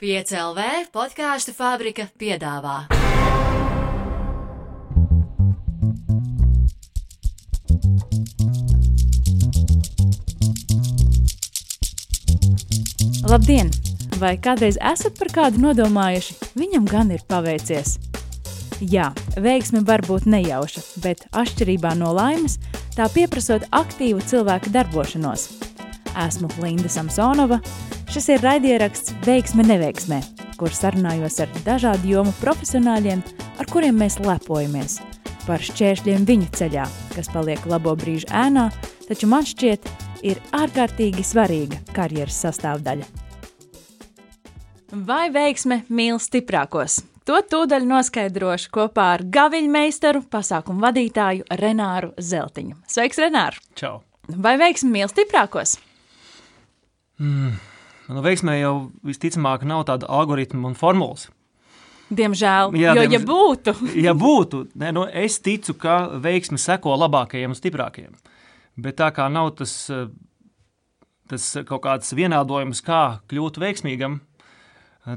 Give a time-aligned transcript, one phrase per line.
[0.00, 2.86] 5LV podkāstu fabrika piedāvā.
[13.28, 13.68] Labdien!
[14.16, 16.38] Vai kādreiz esat par kādu nodomājuši?
[16.56, 17.98] Viņam gan ir paveicies.
[18.80, 22.56] Jā, veiksme var būt nejauša, bet atšķirībā no laimes,
[22.96, 25.50] tā pieprasot aktīvu cilvēku darbošanos.
[26.16, 27.60] Esmu Linda Samsonova.
[28.10, 30.16] Šis ir raidieraksts Veiksme neveiksmē,
[30.58, 33.20] kur sarunājos ar dažādu jomu profesionāļiem,
[33.62, 34.96] ar kuriem mēs lepojamies.
[35.44, 38.66] Par šķēršļiem viņu ceļā, kas paliek labo brīžu ēnā,
[39.06, 39.86] taču man šķiet,
[40.26, 43.06] ir ārkārtīgi svarīga karjeras sastāvdaļa.
[45.06, 47.04] Vai veiksme mīl stiprākos?
[47.30, 52.74] To tūdaļ noskaidrošu kopā ar gaviļu meistaru, pasākumu vadītāju Renāru Zeltiņu.
[52.90, 53.62] Sveiks, Renār!
[53.78, 54.00] Čau!
[54.34, 55.78] Vai veiksme mīl stiprākos?
[57.22, 57.69] Mm.
[58.10, 58.74] Nu, veiksmē jau
[59.06, 61.28] visticamāk nav tāda algoritma un formulas.
[62.10, 63.12] Diemžēl, Jā, jo, diemž...
[63.14, 63.74] ja būtu,
[64.06, 68.16] ja būtu ne, nu, es ticu, ka veiksme seko labākajiem un stiprākajiem.
[68.80, 69.74] Bet tā kā nav tas,
[71.30, 74.18] tas kaut kāds vienādojums, kā kļūt veiksmīgam,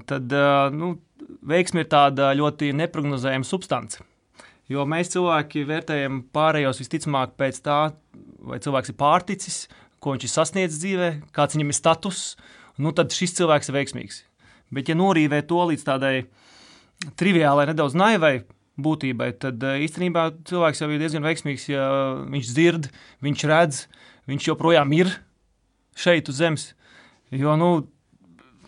[0.10, 0.34] tad
[0.76, 0.96] nu,
[1.50, 4.04] veiksme ir tāda ļoti neparedzējama substance.
[4.72, 7.80] Jo mēs cilvēki vērtējam pārējos visticamāk pēc tā,
[8.46, 9.58] vai cilvēks ir pārticis,
[10.04, 12.22] ko viņš ir sasniedzis dzīvē, kāds viņam ir status,
[12.82, 14.24] nu tad šis cilvēks ir veiksmīgs.
[14.74, 16.16] Bet, ja norīvē to līdz tādai
[17.20, 18.44] triviālai, nedaudz naivai
[18.82, 21.88] būtībai, tad eh, īstenībā cilvēks jau ir diezgan veiksmīgs, ja
[22.26, 22.90] viņš dzird,
[23.26, 23.82] viņš redz,
[24.30, 25.12] viņš joprojām ir
[26.00, 26.72] šeit uz zemes.
[27.34, 27.70] Jo, nu,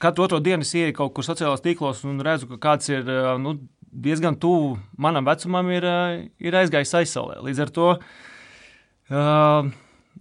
[0.02, 3.32] katru otro dienu es ieeju kaut kur sociālajos tīklos un redzu, ka kāds ir eh,
[3.42, 3.58] nu,
[3.96, 7.40] diezgan tuvu manam vecumam, ir, eh, ir aizgājis aizsaulē.
[7.46, 9.70] Līdz ar to uh,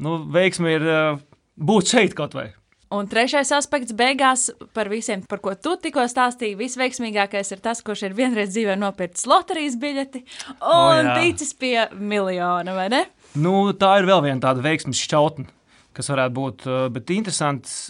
[0.01, 1.23] nu, veiksmi ir uh,
[1.57, 2.53] būt šeit kaut vai.
[2.95, 8.05] Un trešais aspekts beigās par visiem, par ko tu tikko stāstīji, visveiksmīgākais ir tas, kurš
[8.09, 10.23] ir vienreiz dzīvē nopircis loterijas biļeti
[10.61, 13.03] un oh, ticis pie miljona, vai ne?
[13.35, 15.49] Nu, tā ir vēl viena tāda veiksmes šķautne,
[15.97, 17.89] kas varētu būt, uh, bet interesants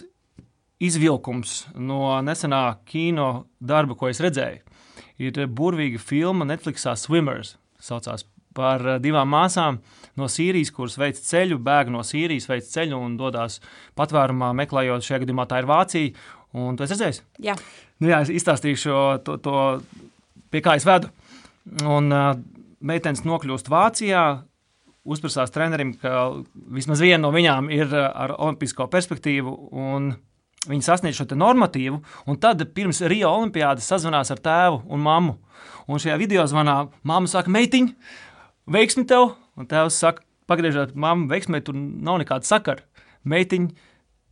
[0.81, 4.63] izvilkums no nesenā kino darba, ko es redzēju.
[5.21, 9.79] Ir burvīga filma Netflixā Swimmers, saucās par eh, divām māsām
[10.19, 13.59] no Sīrijas, kuras veic ceļu, bēg no Sīrijas, veic ceļu un dodas
[13.99, 16.25] patvērumā, meklējot šajā gadījumā tā ir Vācija.
[16.55, 17.21] Un tu esi redzējis?
[17.43, 17.55] Jā.
[17.99, 19.61] Nu, jā, es izstāstīšu to, to,
[20.51, 21.11] pie kā es vedu.
[21.83, 22.35] Un uh,
[22.85, 24.25] meitenes nokļūst Vācijā,
[25.05, 26.29] uzprasās trenerim, ka
[26.73, 29.55] vismaz viena no viņām ir ar olimpisko perspektīvu.
[30.65, 35.35] Viņi sasniedz šo normatīvu, un tad pirms Rio Olimpiādas sazvanās ar tēvu un mammu.
[35.85, 37.93] Un šajā video zvanā mamma saka, meitiņa,
[38.71, 42.85] veiksmi tev, un tēvs saka, pagriežot mammu, veiksmē tur nav nekāda sakara.
[43.25, 43.71] Meitiņa,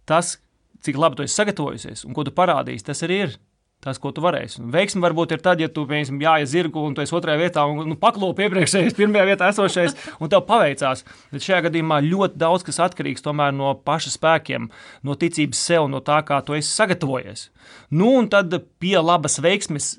[0.09, 0.38] tas,
[0.85, 3.41] cik labi tu esi sagatavojusies un ko tu parādīsi, tas arī ir.
[3.83, 4.61] Tas, ko tu varēsi.
[4.63, 7.66] Un veiksmi varbūt ir tad, ja tu, piemēram, jāiet zirgu un tu esi otrajā vietā
[7.67, 11.03] un nu, paklūpi iepriekšējais, pirmajā vietā esošais, un tev paveicās.
[11.33, 14.69] Bet šajā gadījumā ļoti daudz kas atkarīgs no paša spēkiem,
[15.03, 17.49] no ticības sev, no tā, kā tu esi sagatavojies.
[17.91, 19.97] Nu, un tad pie labas veiksmes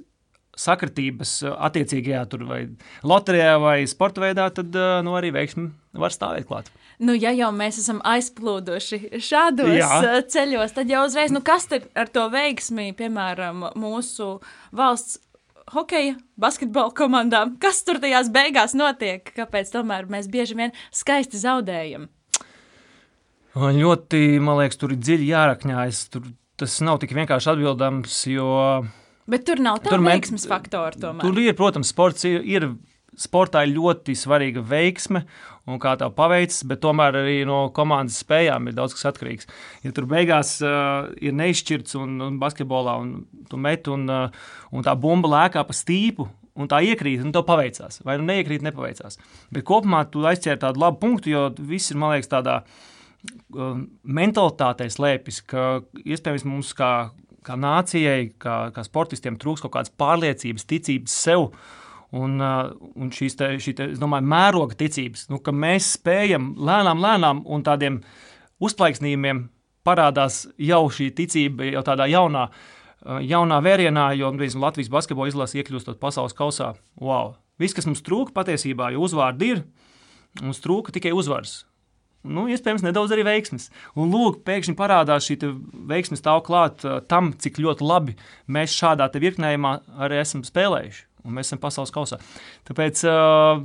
[0.60, 2.60] sakritības eh, attiecīgajā tur vai
[3.06, 6.70] loterijā vai sporta veidā, tad eh, nu, arī veiksmi var stāvēt klāt.
[7.02, 9.90] Nu, ja jau mēs esam aizplūduši šādos Jā.
[10.00, 14.36] Eh, ceļos, tad jau uzreiz, nu, kas ir ar to veiksmi, piemēram, mūsu
[14.74, 15.20] valsts
[15.74, 17.56] hokeja, basketbola komandām?
[17.62, 19.30] Kas tur tajās beigās notiek?
[19.36, 22.10] Kāpēc tomēr mēs bieži vien skaisti zaudējam?
[23.54, 26.00] Ļoti, man liekas, tur ir dziļi jārakņājas.
[26.10, 26.26] Tur
[26.58, 28.50] tas nav tik vienkārši atbildams, jo
[29.30, 30.96] Bet tur nav tāda veiksmes faktora.
[31.00, 31.24] Tomēr.
[31.24, 32.68] Tur ir, protams, sports ir, ir
[33.20, 35.24] sportā ir ļoti svarīga veiksme
[35.70, 39.48] un kā tā paveicis, bet tomēr arī no komandas spējām ir daudz kas atkarīgs.
[39.84, 43.14] Ja tur beigās uh, ir neizšķirts un, un basketbolā un
[43.50, 46.28] tu met un, uh, un tā bumba lēkā pa stīpu.
[46.54, 47.96] Un tā iekrīt, un tev paveicās.
[48.06, 49.16] Vai nu neiekrīt, nepaveicās.
[49.50, 53.72] Bet kopumā tu aizķēri tādu labu punktu, jo viss ir, man liekas, tādā uh,
[54.06, 55.64] mentalitātē slēpjas, ka
[56.04, 56.92] iespējams mums kā
[57.44, 61.48] kā nācijai, kā, kā sportistiem trūks kaut kādas pārliecības, ticības sev.
[62.14, 67.00] Un, uh, un šīs te, šī te, domāju, mēroga ticības, nu, ka mēs spējam lēnām,
[67.02, 67.96] lēnām un tādiem
[68.62, 69.40] uzplaiksnījumiem
[69.84, 75.58] parādās jau šī ticība, jau tādā jaunā, uh, jaunā vērienā, jo piemēram, Latvijas basketbola izlase
[75.58, 76.76] iekļūstot pasaules kausā.
[77.02, 77.34] Wow!
[77.58, 79.64] Viss, kas mums trūka patiesībā, jo uzvārdi ir,
[80.42, 81.64] mums trūka tikai uzvaras
[82.24, 83.68] nu, iespējams, nedaudz arī veiksmes.
[84.00, 85.38] Un lūk, pēkšņi parādās šī
[85.90, 88.16] veiksme stāv klāt uh, tam, cik ļoti labi
[88.48, 89.76] mēs šādā virknējumā
[90.06, 91.04] arī esam spēlējuši.
[91.24, 92.18] Un mēs esam pasaules kausā.
[92.68, 93.62] Tāpēc uh,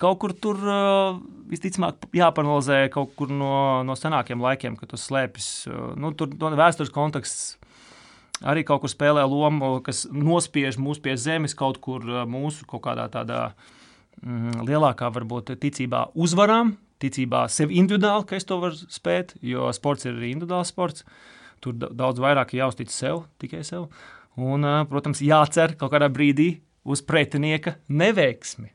[0.00, 5.48] kaut kur tur uh, visticamāk jāpanalizē kaut kur no, no senākiem laikiem, kad tas slēpjas.
[5.96, 7.56] Nu, tur vēstures konteksts
[8.46, 13.08] arī kaut kur spēlē lomu, kas nospiež mūs pie zemes kaut kur mūsu kaut kādā
[13.12, 13.40] tādā
[14.22, 20.06] mm, lielākā, varbūt, ticībā uzvarām, ticībā sev individuāli, ka es to varu spēt, jo sports
[20.08, 21.04] ir arī individuāls sports.
[21.62, 23.88] Tur daudz vairāk jāuztic sev, tikai sev.
[24.38, 28.70] Un, protams, jācer kaut kādā brīdī uz pretinieka neveiksmi.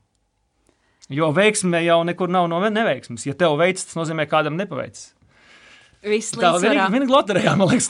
[1.13, 3.25] Jo veiksme jau nekur nav no neveiksmes.
[3.27, 5.11] Ja tev veicas, tas nozīmē, ka kādam nepaveicis.
[6.03, 6.59] Viss Tā līdzsvarā.
[6.63, 7.89] vienīgi, vienīgi loterijā, man liekas,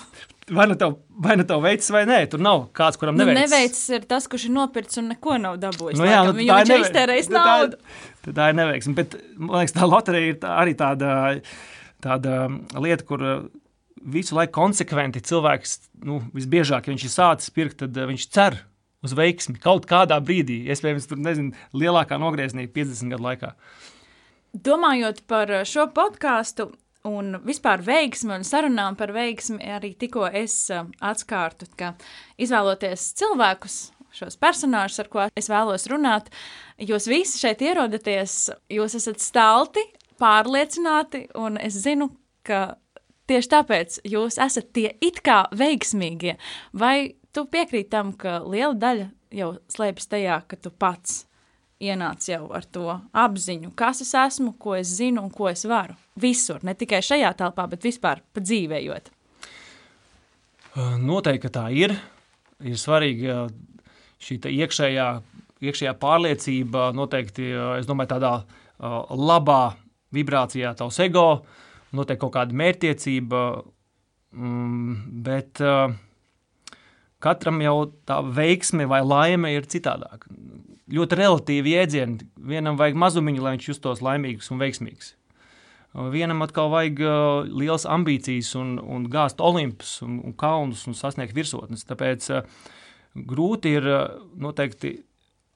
[0.51, 2.19] vai nu tev, vai nu tev veicas, vai nē.
[2.31, 3.83] Tur nav kāds, kuram Nu, neveicis.
[3.95, 5.99] ir tas, kurš ir nopircis un neko nav dabūjis.
[5.99, 7.79] Nu, jā, nu, Viņam tā ir iztērējis nu, tā naudu.
[8.25, 8.95] Tad Tā ir neveiksme.
[8.97, 11.15] Bet man liekas, tā loterija ir tā, arī tāda,
[12.03, 12.35] tāda
[12.83, 13.41] lieta, kur uh,
[14.03, 18.59] visu laiku konsekventi cilvēks, nu, visbiežāk, ja viņš ir sācis pirkt, tad uh, viņš cer
[19.03, 20.61] uz veiksmi kaut kādā brīdī.
[20.71, 23.53] Iespējams, tur nezinu, lielākā nogriezienī 50 gadu laikā.
[24.53, 26.69] Domājot par uh, šo podkāstu
[27.07, 31.93] un vispār veiksmi un sarunām par veiksmi, arī tikko es uh, atskārtu, ka
[32.41, 33.79] izvēloties cilvēkus,
[34.13, 36.29] šos personāžus, ar ko es vēlos runāt,
[36.77, 38.37] jūs visi šeit ierodaties,
[38.71, 39.83] jūs esat stalti,
[40.21, 42.11] pārliecināti, un es zinu,
[42.47, 42.77] ka
[43.27, 46.37] tieši tāpēc jūs esat tie it kā veiksmīgie.
[46.77, 51.23] Vai tu piekrīti tam, ka liela daļa jau slēpjas tajā, ka tu pats
[51.83, 55.95] ienāc jau ar to apziņu, kas es esmu, ko es zinu un ko es varu.
[56.19, 59.11] Visur, ne tikai šajā telpā, bet vispār pa dzīvējot.
[60.73, 61.95] Uh, Noteikti, tā ir.
[62.63, 63.47] Ir svarīgi uh,
[64.23, 65.07] šī iekšējā,
[65.63, 68.33] iekšējā pārliecība, noteikti, es domāju, tādā
[68.83, 69.75] labā
[70.13, 71.27] vibrācijā tavs ego,
[71.95, 73.43] noteikti kaut kāda mērķtiecība,
[74.35, 75.61] mm, bet
[77.23, 77.77] katram jau
[78.07, 80.27] tā veiksme vai laime ir citādāk.
[80.93, 82.27] Ļoti relatīvi jēdzieni.
[82.53, 85.13] Vienam vajag mazumiņu, lai viņš justos laimīgs un veiksmīgs.
[86.13, 91.35] Vienam atkal vajag uh, liels ambīcijas un, un gāzt olimpus un, un kalnus un sasniegt
[91.37, 91.85] virsotnes.
[91.89, 92.45] Tāpēc uh,
[93.13, 94.03] grūti ir uh,
[94.41, 94.95] noteikti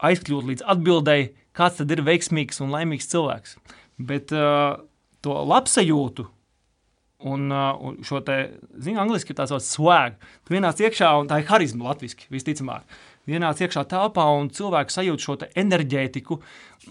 [0.05, 3.57] aizkļūt līdz atbildēji, kāds tad ir veiksmīgs un laimīgs cilvēks.
[3.97, 4.77] Bet uh,
[5.25, 6.27] to labsajūtu
[7.25, 8.37] un, uh, un šo te,
[8.77, 10.21] zinu, ir tāds vārds swag.
[10.45, 12.85] Tu vienāc iekšā un tā ir harizma latviski, visticamāk.
[13.27, 16.39] Ienāc iekšā telpā un cilvēks sajūt šo enerģētiku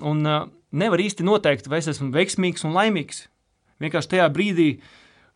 [0.04, 0.44] un uh,
[0.76, 3.24] nevar īsti noteikt, vai es esmu veiksmīgs un laimīgs.
[3.80, 4.70] Vienkārši tajā brīdī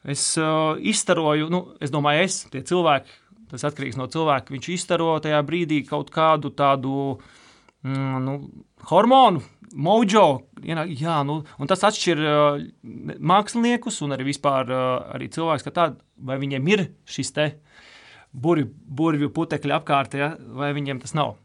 [0.09, 3.17] es uh, izstaroju, nu, es domāju, es, tie cilvēki,
[3.53, 6.93] tas atkarīgs no cilvēka, viņš izstaro tajā brīdī kaut kādu tādu
[7.85, 8.37] mm, nu,
[8.91, 9.43] hormonu,
[9.73, 10.27] mojo.
[10.65, 12.63] Jā, nu, tas atšķir uh,
[13.17, 14.87] māksliniekus un arī vispār uh,
[15.17, 17.51] arī cilvēks, ka tād, vai viņiem ir šis te
[18.33, 21.37] burvju, burvju putekļi apkārt, ja, vai viņiem tas nav.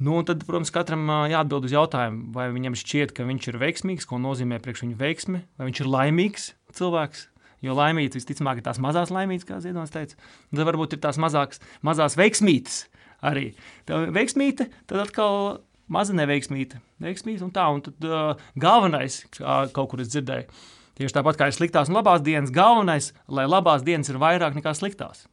[0.00, 4.16] Nu, tad, protams, katram jāatbild uz jautājumu, vai viņam šķiet, ka viņš ir veiksmīgs, ko
[4.22, 6.46] nozīmē priekš viņa veiksme, vai viņš ir laimīgs
[6.78, 7.26] cilvēks.
[7.60, 10.16] Jo laimīgs visticamāk ir tās mazās laimīgas, kā Ziedonis teica.
[10.48, 12.86] Tad varbūt ir tās mazākas, mazās veiksmītes
[13.20, 13.50] arī.
[13.84, 15.58] Tā veiksmīte, tad atkal
[15.92, 16.80] maza neveiksmīte.
[17.04, 17.66] Veiksmīte un tā.
[17.74, 20.48] Un tad uh, galvenais, kā kaut kur es dzirdēju,
[20.96, 24.72] tieši tāpat kā ir sliktās un labās dienas, galvenais, lai labās dienas ir vairāk nekā
[24.78, 25.26] sliktās.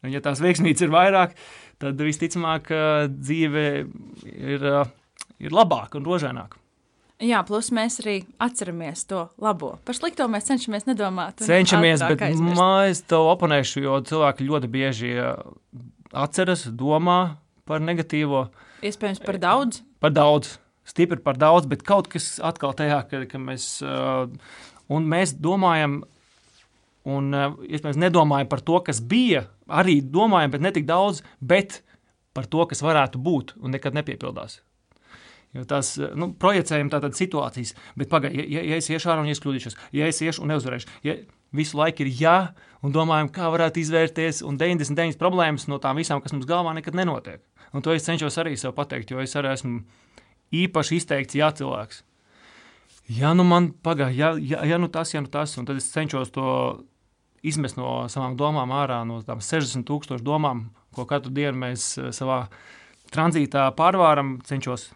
[0.00, 1.34] Un, ja tās veiksmīgas ir vairāk,
[1.82, 2.70] tad visticamāk
[3.12, 3.64] dzīve
[4.30, 4.86] ir, ā,
[5.42, 6.56] ir labāka un rožaināka.
[7.20, 9.74] Jā, plus mēs arī atceramies to labo.
[9.84, 11.42] Par slikto mēs cenšamies nedomāt.
[11.44, 12.56] Cenšamies, bet aizmirst.
[12.56, 15.34] mēs to oponēšu, jo cilvēki ļoti bieži ā,
[16.24, 17.36] atceras, domā
[17.68, 18.46] par negatīvo,
[18.80, 19.82] Iespējams, par daudz.
[20.00, 20.54] par daudz,
[20.88, 24.24] stipri par daudz, bet kaut kas atkal tajā, ka, ka mēs, ā,
[24.88, 26.00] un mēs domājam,
[27.04, 27.28] un
[27.68, 31.80] iespējams nedomājam par to, kas bija, arī domājam, bet ne tik daudz, bet
[32.36, 34.60] par to, kas varētu būt un nekad nepiepildās.
[35.56, 39.30] Jo tās nu, projicējam tādas situācijas, bet pagaidi, ja, ja, ja es iešu ārā un
[39.32, 41.16] es kļūdīšos, ja es iešu un neuzvarēšu, ja
[41.58, 42.36] visu laiku ir jā,
[42.86, 46.94] un domājam, kā varētu izvērties, un 99 problēmas no tām visām, kas mums galvā nekad
[46.94, 47.42] nenotiek.
[47.74, 49.80] Un to es cenšos arī sev pateikt, jo es arī esmu
[50.62, 52.04] īpaši izteikts jā cilvēks.
[53.10, 55.90] Ja nu man pagaidi, ja, ja, ja nu tas, ja nu tas, un tad es
[55.90, 56.46] cenšos to
[57.46, 62.10] izmest no savām domām ārā, no tām 60 tūkstošu domām, ko katru dienu mēs eh,
[62.14, 62.44] savā
[63.14, 64.90] tranzītā pārvāram, cenšos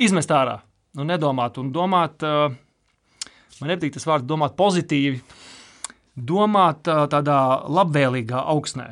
[0.00, 0.60] izmest ārā.
[0.96, 2.50] Nu, nedomāt, un domāt, uh,
[3.60, 5.20] man nepatīk tas vārds, domāt pozitīvi,
[6.18, 7.36] domāt uh, tādā
[7.70, 8.88] labvēlīgā augsnē.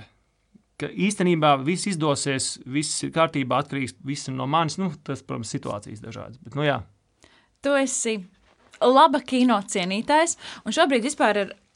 [0.79, 4.79] Ka īstenībā viss izdosies, viss ir kārtībā, atkarīgs no manis.
[4.79, 6.39] Nu, tas, protams, situācijas dažādas.
[6.39, 6.79] Bet, nu, jā.
[7.67, 8.15] Tu esi
[8.79, 11.15] laba kino cienītājs, un šobrīd ir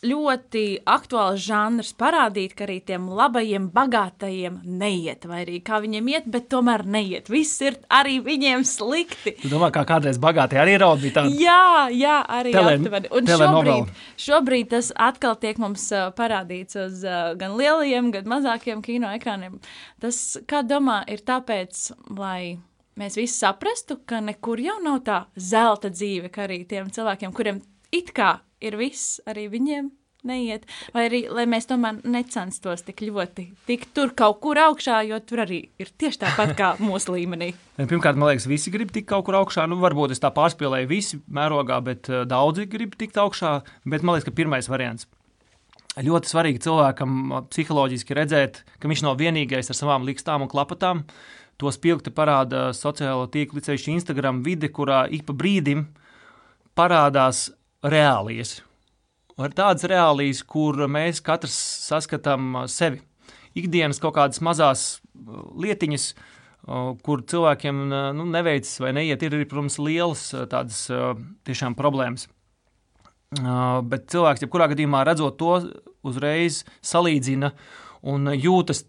[0.02, 6.26] ļoti aktuāls žanrs parādīt, ka arī tiem labajiem, bagātajiem neiet, vai arī kā viņiem iet,
[6.32, 7.30] bet tomēr neiet.
[7.30, 9.36] Viss ir arī viņiem slikti.
[9.44, 11.38] Tu domā, kā kādreiz bagātie arī raud bija tādi?
[11.44, 13.12] Jā, jā, arī aptuveni.
[13.14, 13.94] Un šobrīd,
[14.26, 15.86] šobrīd tas atkal tiek mums
[16.18, 17.06] parādīts uz
[17.38, 19.60] gan lielajiem, gan mazākiem kino ekrāniem.
[20.02, 22.58] Tas, kā domā, ir tāpēc, lai
[22.98, 27.62] mēs visi saprastu, ka nekur jau nav tā zelta dzīve, ka arī tiem cilvēkiem, kuriem
[27.92, 29.90] it kā ir viss, arī viņiem
[30.26, 30.66] neiet.
[30.94, 35.42] Vai arī, lai mēs tomēr necenstos tik ļoti tikt tur kaut kur augšā, jo tur
[35.44, 37.52] arī ir tieši tāpat kā mūsu līmenī.
[37.80, 39.66] Pirmkārt, man liekas, visi grib tikt kaut kur augšā.
[39.70, 43.58] Nu, varbūt es tā pārspīlēju visi mērogā, bet uh, daudzi grib tikt augšā.
[43.84, 45.08] Bet man liekas, ka pirmais variants.
[45.92, 47.16] Ļoti svarīgi cilvēkam
[47.52, 51.02] psiholoģiski redzēt, ka viņš nav vienīgais ar savām likstām un klapatām.
[51.60, 55.84] To spilgti parāda sociālo tīklu, ceļš Instagram vide, kurā ik pa brīdim
[56.78, 57.50] parādās
[57.82, 58.60] reālijas.
[59.42, 61.56] Ir tādas reālijas, kur mēs katrs
[61.88, 63.00] saskatām uh, sevi.
[63.58, 69.80] Ikdienas kaut kādas mazas uh, lietiņas, uh, kur cilvēkiem nu, neveicas vai neiet, ir, protams,
[69.82, 70.84] lielas tādas
[71.48, 72.28] tiešām problēmas.
[73.32, 75.54] Bet cilvēks, jebkurā gadījumā, redzot to,
[76.04, 77.48] uzreiz salīdzina
[78.12, 78.84] un jūtas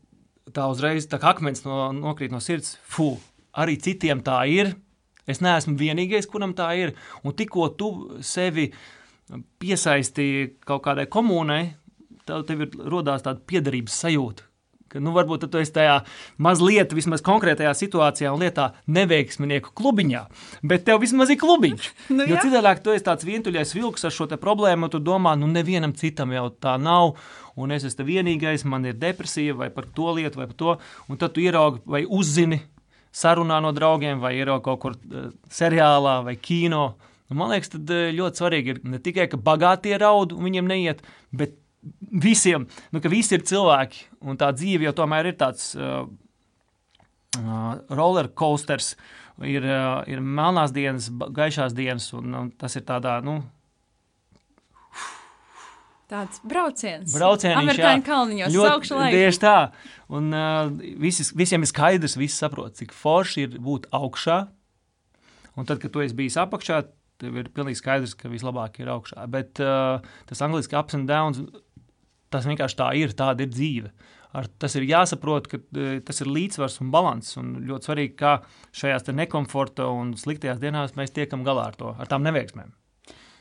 [0.51, 2.75] tā uzreiz, tā kā akmens no, nokrīt no sirds.
[2.83, 3.13] Fū,
[3.55, 4.73] arī citiem tā ir.
[5.29, 6.95] Es neesmu vienīgais, kuram tā ir.
[7.23, 7.91] Un tikko tu
[8.25, 8.69] sevi
[9.59, 10.25] piesaisti
[10.67, 11.75] kaut kādai komunai,
[12.27, 14.49] tev, tev ir rodās tāda piederības sajūta.
[14.93, 15.95] Ka, nu, varbūt tu esi tajā
[16.43, 20.21] mazliet, vismaz konkrētajā situācijā un lietā, neveiksminieku klubiņā,
[20.69, 21.87] bet tev vismaz ir klubiņš.
[22.13, 25.49] Nu, jo citādi tu esi tāds vientuļais vilks ar šo te problēmu, tu domā, nu,
[25.49, 27.15] nevienam citam jau tā nav.
[27.57, 30.77] Un es esmu vienīgais, man ir depresija vai par to lietu, vai par to.
[31.09, 32.61] Un tad tu ieraugi vai uzzini
[33.13, 36.93] sarunā no draugiem, vai ieraugi kaut kur uh, seriālā vai kino.
[37.31, 40.69] Un man liekas, tad uh, ļoti svarīgi ir ne tikai, ka bagātie raud un viņiem
[40.69, 41.57] neiet, bet
[42.23, 46.05] visiem, nu, ka visi ir cilvēki, un tā dzīve jau tomēr ir tāds uh,
[47.89, 48.93] roller coasters,
[49.43, 53.41] ir, uh, ir melnās dienas, gaišās dienas, un, un tas ir tādā, nu,
[56.13, 57.09] Tāds brauciens.
[57.09, 59.17] Braucieniņš, Amerikāņu kalniņos, Ļoti- saukšu laiku.
[59.17, 59.57] Tieši tā.
[60.13, 60.69] Un uh,
[61.01, 64.43] visi, visiem ir skaidrs, visi saprot, cik forši ir būt augšā.
[65.57, 66.83] Un tad, kad tu esi bijis apakšā,
[67.21, 69.25] tev ir pilnīgi skaidrs, ka vislabāk ir augšā.
[69.33, 71.41] Bet uh, tas angļuiski ups and downs,
[72.33, 73.89] tas vienkārši tā ir, tāda ir dzīve.
[74.37, 77.33] Ar, tas ir jāsaprot, ka uh, tas ir līdzsvars un līdzsvars.
[77.71, 78.37] Ļoti svarīgi, kā
[78.69, 82.69] šajās nekomforta un sliktajās dienās mēs tiekam galā ar to, ar tām neveiksmēm.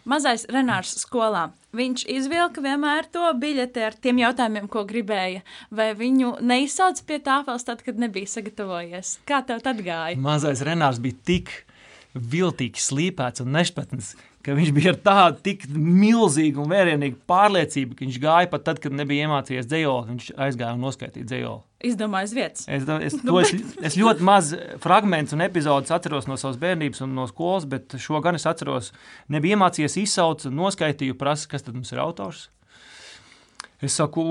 [0.02, 1.52] Mazais Renārs skolā.
[1.76, 5.44] Viņš izvilka vienmēr to biļeti ar tiem jautājumiem, ko gribēja.
[5.70, 9.20] Vai viņu neizsauca pie tāfeles tad, kad nebija sagatavojies?
[9.28, 10.18] Kā tev tad gāja?
[10.20, 11.54] Mazais Renārs bija tik
[12.12, 14.12] viltīgs, slīpēts un nešpatns,
[14.44, 18.98] ka viņš bija ar tādu milzīgu un vērienīgu pārliecību, ka viņš gāja pat tad, kad
[18.98, 20.08] nebija iemācījies dzējoli.
[20.10, 21.62] Viņš aizgāja un noskaitīja dzējoli.
[21.82, 22.64] Izdomājis vietas.
[22.70, 27.16] Es, es, Nu, es, es ļoti maz fragmentus un epizodus atceros no savas bērnības un
[27.18, 28.92] no skolas, bet šo gan es atceros.
[29.32, 32.46] Nebija iemācījies izsaukt, noskaitīju, prasa, kas tad mums ir autors.
[33.82, 34.24] Es saku,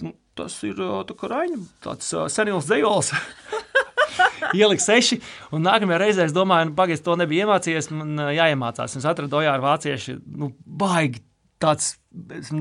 [0.00, 3.12] nu, tas ir ā, tā Raņa, tāds uh, senils dzējols.
[4.56, 5.18] Ieliku seši,
[5.52, 7.90] un nākamajā reizē es domāju, nu, pagaidi, to nebija iemācījies.
[7.92, 8.96] Man jāiemācās.
[8.96, 11.20] Es atradu Ojāru vācieši, nu, baigi
[11.64, 11.94] tāds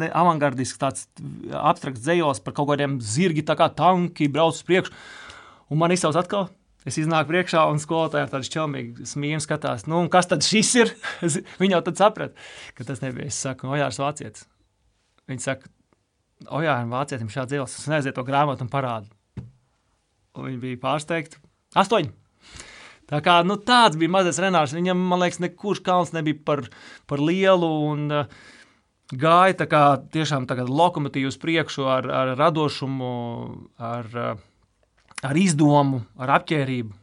[0.10, 1.08] avangardisks, tāds
[1.60, 4.96] abstrakts dzējos par kaut kādiem zirgi, tā kā tanki brauc uz priekšu.
[5.72, 6.50] Un man izsauc atkal.
[6.84, 10.90] Es iznāku priekšā, un skolotāja tāda šķelmīga smieja skatās, nu, kas tad šis ir?
[11.62, 13.30] Viņa jau tad saprata, ka tas nebija.
[13.32, 14.44] Es saku, Ojārs vācietis.
[15.32, 15.72] Viņa saka,
[16.52, 19.08] Ojāram vācietim šāds dzēles, es neaiziet to grāmatu un parādu.
[20.36, 21.40] Un viņa bija pārsteigta.
[21.80, 22.12] Astoņi!
[23.08, 24.74] Tā kā nu, tāds bija mazais renārs.
[24.76, 26.66] Viņam, man liekas, nekurš kalns nebija par,
[27.10, 27.70] par lielu.
[27.92, 28.52] Un, uh,
[29.12, 29.84] gāja tā kā
[30.14, 33.14] tiešām tā kā lokomotīva uz priekšu ar, ar radošumu,
[33.78, 34.10] ar,
[35.24, 37.00] ar izdomu, ar apģērību.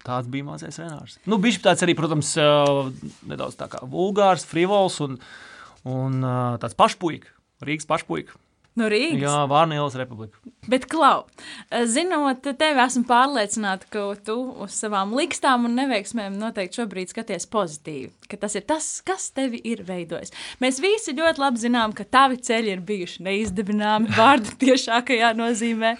[0.00, 1.18] Tāds bija mazais renārs.
[1.28, 2.32] Nu, bija tāds arī, protams,
[3.28, 5.18] nedaudz tā kā vulgārs, frivols un,
[5.84, 6.22] un
[6.62, 7.28] tāds pašpuika,
[7.60, 8.38] Rīgas pašpuika.
[8.78, 9.24] No Rīgas.
[9.24, 10.38] Jā, Vārnīlas republika.
[10.70, 11.24] Bet, Klau,
[11.90, 18.12] zinot tevi, esmu pārliecināta, ka tu uz savām likstām un neveiksmēm noteikti šobrīd skaties pozitīvi.
[18.30, 20.30] Ka tas ir tas, kas tevi ir veidojis.
[20.62, 25.96] Mēs visi ļoti labi zinām, ka tavi ceļi ir bijuši neizdevināmi vārdu tiešākajā nozīmē.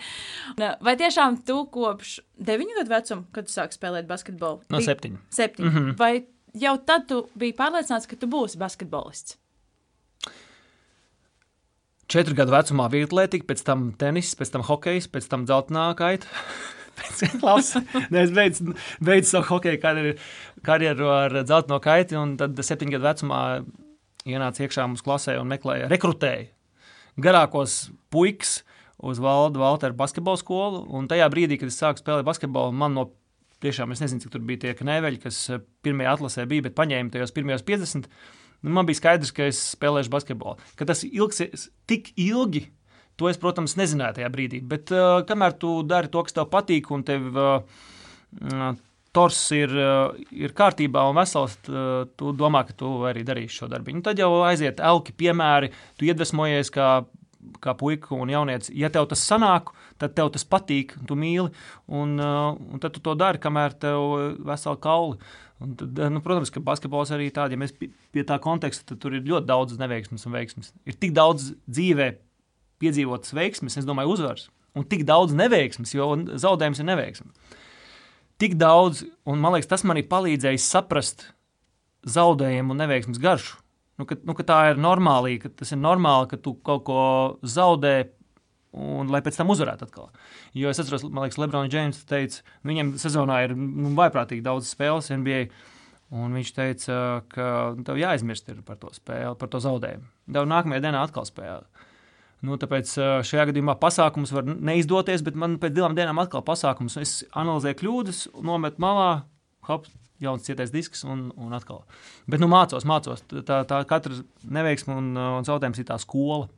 [0.61, 4.63] Vai tiešām tu kopš deviņu gadu vecuma, kad tu sāki spēlēt basketbolu?
[4.71, 5.19] No septiņu.
[5.35, 5.69] Septiņi.
[5.69, 5.99] Mm -hmm.
[5.99, 6.15] Vai
[6.55, 9.41] jau tad tu biji pārliecināts, ka tu būsi basketbolists?
[12.11, 16.27] Četru gadu vecumā vietlētika, pēc tam tenis, pēc tam hokejs, pēc tam dzeltenā kaita.
[17.01, 20.11] Tam es beidzu, beidzu savu hokeja karjeru,
[20.67, 23.39] karjeru ar dzelteno kaiti, un tad septiņu gadu vecumā
[24.29, 26.51] ienāca iekšā mums klasē un meklēja, rekrutēja
[27.21, 28.61] garākos puikas
[29.01, 30.83] uz Valdu Valteru basketbalu skolu.
[30.97, 33.07] Un tajā brīdī, kad es sāku spēlēt basketbolu, man no
[33.65, 35.41] tiešām es nezinu, cik tur bija tie kneveļi, kas
[35.85, 38.09] pirmajā atlasē bija, bet paņēma tajos pirmajos 50.
[38.61, 40.61] Nu, man bija skaidrs, ka es spēlēšu basketbolu.
[40.77, 42.67] Ka tas ilgsies tik ilgi,
[43.21, 44.61] to es, protams, nezināju tajā brīdī.
[44.65, 48.69] Bet uh, kamēr tu dari to, kas tev patīk, un tev uh,
[49.17, 53.97] tors ir, uh, ir kārtībā un vesels, tu domā, ka tu arī darīsi šo darbu.
[53.97, 56.93] Nu, tad jau aiziet elki piemēri, tu iedvesmojies kā
[57.61, 61.49] kā puika un jaunietis, ja tev tas sanāk, tad tev tas patīk, tu mīli,
[61.89, 65.17] un, uh, un tad tu to dari, kamēr tev veseli kauli.
[65.61, 69.01] Un tad, uh, nu, protams, ka basketbols arī tāds, ja mēs pie tā konteksta, tad
[69.03, 70.73] tur ir ļoti daudz neveiksmes un veiksmes.
[70.89, 72.15] Ir tik daudz dzīvē
[72.81, 76.09] piedzīvotas veiksmes, es domāju, uzvaras, un tik daudz neveiksmes, jo
[76.41, 77.29] zaudējums ir neveiksme.
[78.41, 81.27] Tik daudz, un man liekas, tas man ir palīdzējis saprast
[82.09, 83.59] zaudējumu un neveiksmes garšu.
[84.01, 87.03] Nu, ka, nu, ka tā ir normāli, ka tas ir normāli, ka tu kaut ko
[87.45, 88.09] zaudē.
[88.71, 90.13] Un, lai pēc tam uzvarētu atkal.
[90.55, 94.71] Jo es atceros, man liekas, Lebrons Džeims teica, nu, viņam sezonā ir nu, vaiprātīgi daudz
[94.71, 95.49] spēles NBA.
[96.21, 96.95] Un viņš teica,
[97.31, 97.49] ka
[97.87, 100.09] tev jāaizmirst par to spēli, par to zaudējumu.
[100.35, 101.63] Tev nākamajā dienā atkal spēlē.
[102.47, 102.95] Nu, tāpēc
[103.27, 106.97] šajā gadījumā pasākums var neizdoties, bet man pēc divām dienām atkal pasākums.
[106.99, 109.11] Es analizēju kļūdas, nometu malā,
[109.69, 109.87] hop,
[110.23, 111.85] jauns cietais disks un, un atkal.
[112.31, 113.23] Bet nu, mācos, mācos.
[113.31, 116.49] Tā, tā katra neveiksme un, un zaudējums ir tā skola.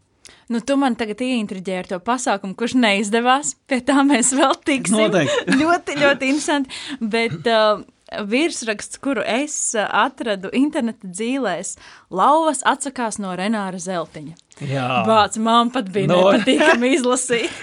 [0.53, 3.55] Nu, tu man tagad ieintriģēji ar to pasākumu, kurš neizdevās.
[3.71, 5.01] Pie tā mēs vēl tiksim.
[5.01, 5.57] Noteikti.
[5.63, 6.79] ļoti, ļoti interesanti.
[7.01, 7.83] Bet uh,
[8.29, 11.75] virsraksts, kuru es uh, atradu interneta dzīvēs,
[12.13, 14.39] lauvas atsakās no Renāra Zeltiņa.
[14.69, 16.23] Jā, Vāc, man pat bija no.
[16.29, 17.53] nepatīkami izlasīt.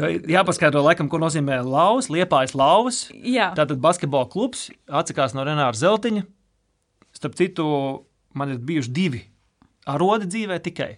[0.00, 3.00] Jāpaskaidro, laikam, ko nozīmē lauvas, liepājas lauvas.
[3.12, 3.50] Jā.
[3.58, 6.24] Tātad basketbola klubs atsakās no Renāra Zeltiņa.
[7.16, 7.66] Starp citu,
[8.38, 9.20] man ir bijuši divi
[9.90, 10.94] arodi dzīvē tikai.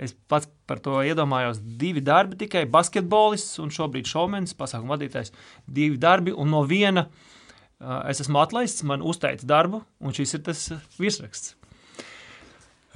[0.00, 1.60] Es pats par to iedomājos.
[1.60, 5.34] Divi darbi tikai basketbolists un šobrīd šovmenis, pasākuma vadītājs.
[5.68, 10.44] Divi darbi, un no viena uh, es esmu atlaists, man uzteica darbu, un šis ir
[10.48, 10.66] tas
[10.96, 11.56] virsraksts.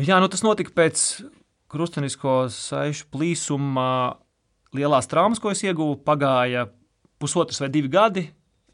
[0.01, 1.03] Jā, nu tas notika pēc
[1.71, 3.89] krustenisko saišu plīsuma
[4.75, 6.67] lielās traumas, ko es ieguvu, pagāja
[7.23, 8.25] pusotrs vai divi gadi.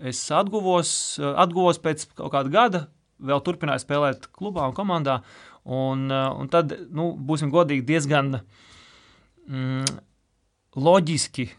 [0.01, 2.81] Es atguvos, atguvos pēc kaut kāda gada,
[3.21, 5.19] vēl turpināju spēlēt klubā un komandā.
[5.65, 8.39] Un, un tad, nu, būsim godīgi, diezgan
[9.47, 9.99] mm,
[10.81, 11.51] loģiski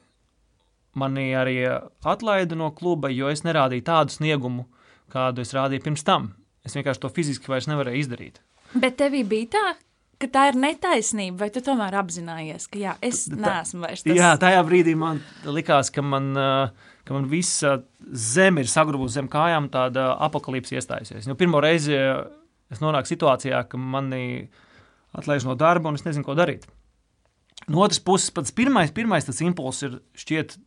[0.98, 1.58] mani arī
[2.04, 4.66] atlaida no kluba, jo es nerādīju tādu sniegumu,
[5.12, 6.32] kādu es rādīju pirms tam.
[6.66, 8.42] Es vienkārši to fiziski vairs nevarēju izdarīt.
[8.74, 9.64] Bet tevī bija tā,
[10.22, 14.18] ka tā ir netaisnība, vai tu tomēr apzinājies, ka jā, es neesmu vairs tas?
[14.18, 16.32] Jā, tajā brīdī man likās, ka man,
[17.08, 17.80] ka man visa
[18.12, 21.30] zeme ir sagrūzusi zem kājām, tāda apakalipse iestājusies.
[21.30, 21.98] Nu, pirmo reizi
[22.72, 24.50] es nonāku situācijā, ka mani
[25.18, 26.68] atlaiž no darba un es nezinu, ko darīt.
[27.70, 30.58] No otras puses, pats pirmais, pirmais tas impulss ir šķiet,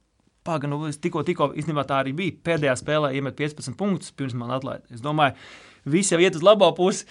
[0.44, 2.34] Pagaidām, nu, tikko, tikko, īstenībā tā arī bija.
[2.44, 4.84] Pēdējā spēlē iemet 15 punktus, pirms man atlaida.
[4.92, 5.38] Es domāju,
[5.88, 7.06] viss jau iet uz labo pusi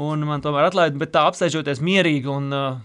[0.00, 2.78] un man tomēr atlaida, bet tā apsēžoties mierīgi un, uh,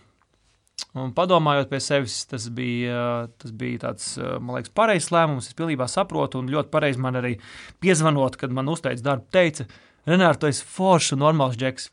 [1.00, 5.48] un padomājot pie sevis, tas bija, uh, tas bija tāds, uh, man liekas, pareizs lēmums.
[5.48, 7.38] Es pilnībā saprotu, un ļoti pareizi man arī
[7.80, 9.70] piezvanot, kad man uzteica darbu, teica,
[10.10, 11.89] Renārs, tu esi foršs un normāls džeks.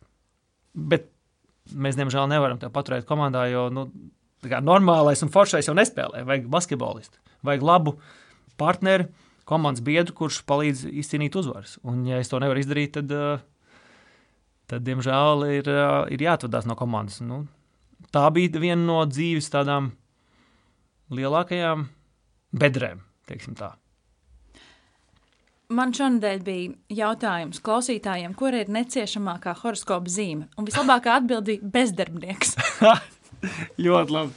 [0.73, 1.09] Bet
[1.73, 3.87] mēs, diemžēl, nevaram te paturēt komandā, jo nu,
[4.65, 6.25] normālais un foršais jau nespēlē.
[6.29, 7.97] Vajag basketbolistu, vajag labu
[8.61, 9.09] partneri,
[9.49, 11.79] komandas biedru, kurš palīdz izcīnīt uzvaras.
[11.87, 13.41] Un, ja es to nevaru izdarīt, tad uh,
[14.73, 15.69] tad, diemžēl, ir,
[16.15, 17.21] ir jāatvadās no komandas.
[17.25, 17.45] Nu,
[18.15, 19.93] tā bija viena no dzīves tādām
[21.13, 21.87] lielākajām
[22.57, 23.75] bedrēm, teiksim tā.
[25.73, 30.51] Man šonadēļ bija jautājums klausītājiem, kur ir neciešamākā horoskopa zīme.
[30.61, 32.57] Un vislabākā atbilde bija bezdarbnieks.
[33.85, 34.35] Ļoti labi.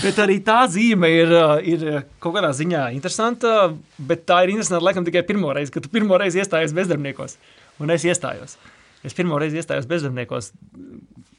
[0.00, 1.32] Bet arī tā zīme ir,
[1.68, 1.82] ir
[2.22, 3.72] kaut kādā ziņā interesanta.
[3.98, 7.36] Bet tā ir interesanta laikam tikai pirmo reizi, kad tu pirmo reizi iestājies bezdarbniekos.
[7.82, 8.56] Un es iestājos.
[9.02, 10.52] Es pirmo reizi iestājos bezdarbniekos.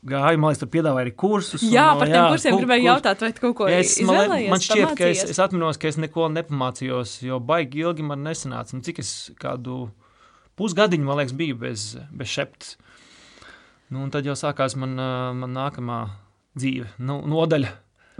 [0.03, 1.61] Gāju, man liekas, tur piedāvāja arī kursus.
[1.63, 4.63] Jā, un, par tiem jā, kursiem gribēju jautāt, vai tu kaut ko es, man, man
[4.63, 4.97] šķiet, pamācījies?
[4.99, 8.75] ka es, es atminos, ka es neko nepamācījos, jo baigi ilgi man nesanāca.
[8.75, 9.85] Nu, cik es kādu
[10.59, 12.75] pusgadiņu, man liekas, biju bez, bez šeptes.
[13.93, 14.99] Nu, un tad jau sākās man,
[15.39, 16.01] man nākamā
[16.59, 17.71] dzīve, nu, nodaļa.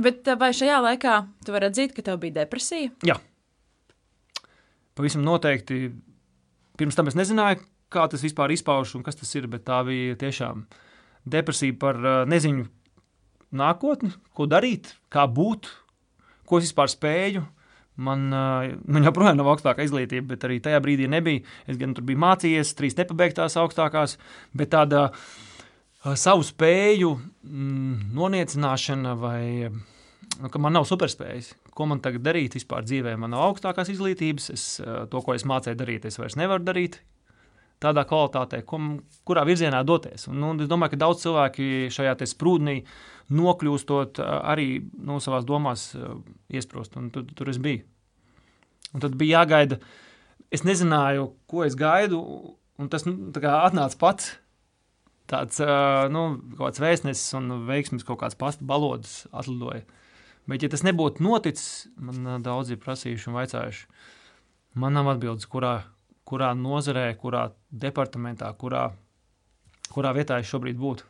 [0.04, 2.94] Bet vai šajā laikā tu vari atzīt, ka tev bija depresija?
[3.06, 3.20] Jā.
[4.98, 5.90] Pavisam noteikti.
[6.80, 7.60] Pirms tam es nezināju,
[7.94, 9.48] kā tas vispār izpaužas un kas tas ir.
[9.52, 10.66] Bet tā bija tiešām
[11.30, 12.68] depresija par uh, neziņu
[13.54, 15.70] nākotni, ko darīt, kā būt,
[16.50, 17.46] ko es vispār spēju.
[18.04, 21.46] Man, uh, man joprojām nav augstākā izglītība, bet arī tajā brīdī nebija.
[21.70, 24.18] Es gan tur biju mācījies, trīs nepabeigtās augstākās,
[24.58, 25.12] bet tāda
[26.20, 31.54] savu spēju mm, noniecināšana vai nu, ka man nav superspējas.
[31.74, 33.16] Ko man tagad darīt vispār dzīvē?
[33.22, 37.00] Man nav augstākās izglītības, es, to, ko es mācīju darīt, es vairs nevaru darīt
[37.84, 38.80] tādā kvalitātē, ko,
[39.28, 40.28] kurā virzienā doties.
[40.32, 42.78] Un, nu, es domāju, ka daudz cilvēki šajā sprūdnī
[43.34, 44.68] nokļūstot arī
[44.98, 45.92] no nu, savās domās
[46.52, 47.84] iesprost, un tur, tur es biju.
[48.94, 49.80] Un tad bija jāgaida.
[50.54, 52.20] Es nezināju, ko es gaidu,
[52.78, 54.34] un tas nu, atnāca pats
[55.30, 55.60] tāds
[56.14, 56.24] nu,
[56.58, 59.84] kaut kāds vēstnesis un veiksmīgs kaut kāds pasta balodas atlidoja.
[60.50, 63.86] Bet, ja tas nebūtu noticis, man daudzi ir prasījuši un vaicājuši.
[64.84, 65.78] Man nav atbildes, kurā,
[66.28, 68.90] kurā nozarē, kurā departamentā, kurā,
[69.94, 71.10] kurā vietā es šobrīd būtu.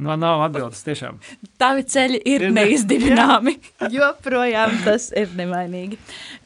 [0.00, 1.18] Man nav atbildes tiešām.
[1.60, 3.56] Tavi ceļi ir, ir neizdibināmi.
[3.96, 5.98] joprojām tas ir nemainīgi.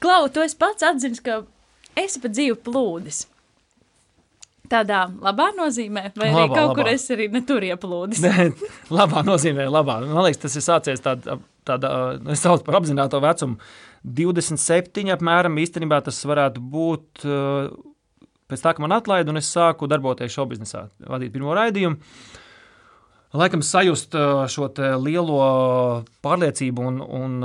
[0.02, 1.42] Klau, tu esi pats atzinis, ka
[2.00, 3.24] esi pa dzīvi plūdis.
[4.72, 6.76] Tādā labā nozīmē, vai labā, arī kaut labā.
[6.78, 8.22] kur es arī netur ieplūdis?
[8.24, 8.46] Nē,
[8.96, 10.00] labā nozīmē, labā.
[10.08, 11.36] Man liekas, tas ir sācies tādā,
[11.68, 13.60] tādā nu, es saucu par apzināto vecumu.
[14.04, 20.34] 27 apmēram īstenībā tas varētu būt pēc tā, ka man atlaida un es sāku darboties
[20.34, 21.96] šobrīd biznesā, vadīt pirmo raidījumu.
[23.34, 24.14] Laikam sajust
[24.52, 24.68] šo
[25.02, 25.38] lielo
[26.22, 27.40] pārliecību un, un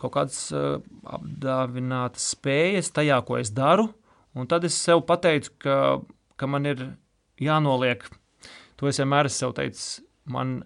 [0.00, 3.90] kaut kādas apdāvinātas spējas tajā, ko es daru.
[4.32, 5.76] Un tad es sev pateicu, ka
[6.42, 6.80] ka man ir
[7.38, 8.02] jānoliek,
[8.74, 9.86] to es vienmēr esmu sev teicis,
[10.26, 10.62] man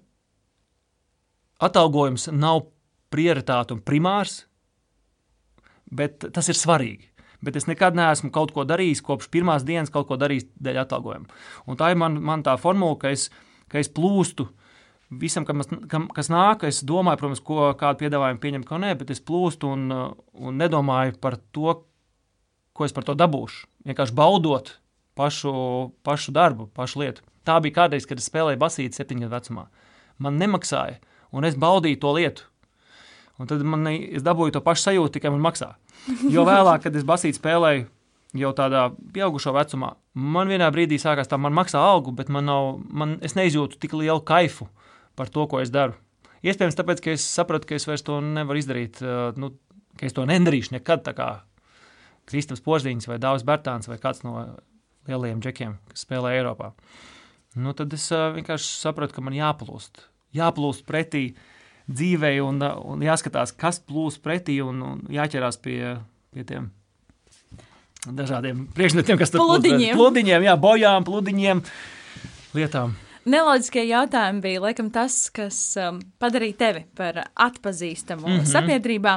[1.60, 2.62] atalgojums nav
[3.12, 4.44] prioritāte un primārs,
[5.90, 7.10] bet tas ir svarīgi.
[7.44, 11.28] Bet es nekad neesmu kaut ko darījis, kopš pirmās dienas kaut ko darījis dēļ atalgojuma.
[11.68, 13.28] Un tā ir man, man tā formula, ka es,
[13.70, 14.48] ka es plūstu
[15.10, 15.68] visam, kas,
[16.16, 16.64] kas nāk.
[16.66, 19.86] Es domāju, protams, ko, kādu piedāvājumu pieņemt, ko nē, bet es plūstu un,
[20.32, 21.76] un nedomāju par to,
[22.76, 23.66] ko es par to dabūšu.
[23.86, 24.72] Vienkārši baudot
[25.16, 25.52] pašu,
[26.06, 27.24] pašu darbu, pašu lietu.
[27.46, 29.68] Tā bija kādreiz, kad es spēlēju basīti septiņu gadu vecumā.
[30.18, 30.98] Man nemaksāja,
[31.36, 32.48] un es baudīju to lietu.
[33.36, 35.74] Un tad man, es dabūju to pašu sajūtu, tikai man maksā.
[36.32, 37.84] Jo vēlāk, kad es basīti spēlēju,
[38.40, 42.72] jau tādā pieaugušo vecumā, man vienā brīdī sākās tā, man maksā algu, bet man nav,
[42.88, 44.68] man, es neizjūtu tik lielu kaifu
[45.16, 45.96] par to, ko es daru.
[46.46, 49.00] Iespējams, tāpēc, ka es sapratu, ka es vairs to nevaru izdarīt,
[49.40, 49.52] nu,
[49.98, 51.02] ka es to nedarīšu nekad.
[51.06, 51.28] Tā kā
[52.28, 54.38] Kristaps Porziņš vai Dārzs Bērtāns vai kāds no
[55.08, 56.72] lielajiem džekiem, kas spēlē Eiropā.
[57.56, 60.02] Nu, tad es uh, vienkārši sapratu, ka man jāplūst.
[60.36, 61.30] Jāplūst pretī
[61.86, 65.96] dzīvei un, un jāskatās, kas plūst pretī un, un jāķerās pie,
[66.34, 66.70] pie tiem
[68.06, 69.96] dažādiem priekšmetiem, kas tur plūdiņiem.
[69.98, 71.62] Plūdiņiem, jā, bojām, plūdiņiem,
[72.58, 72.94] lietām.
[73.26, 78.50] Neloģiskie jautājumi bija laikam tas, kas um, padarīja tevi par atpazīstamu mm -hmm.
[78.52, 79.14] sabiedrībā.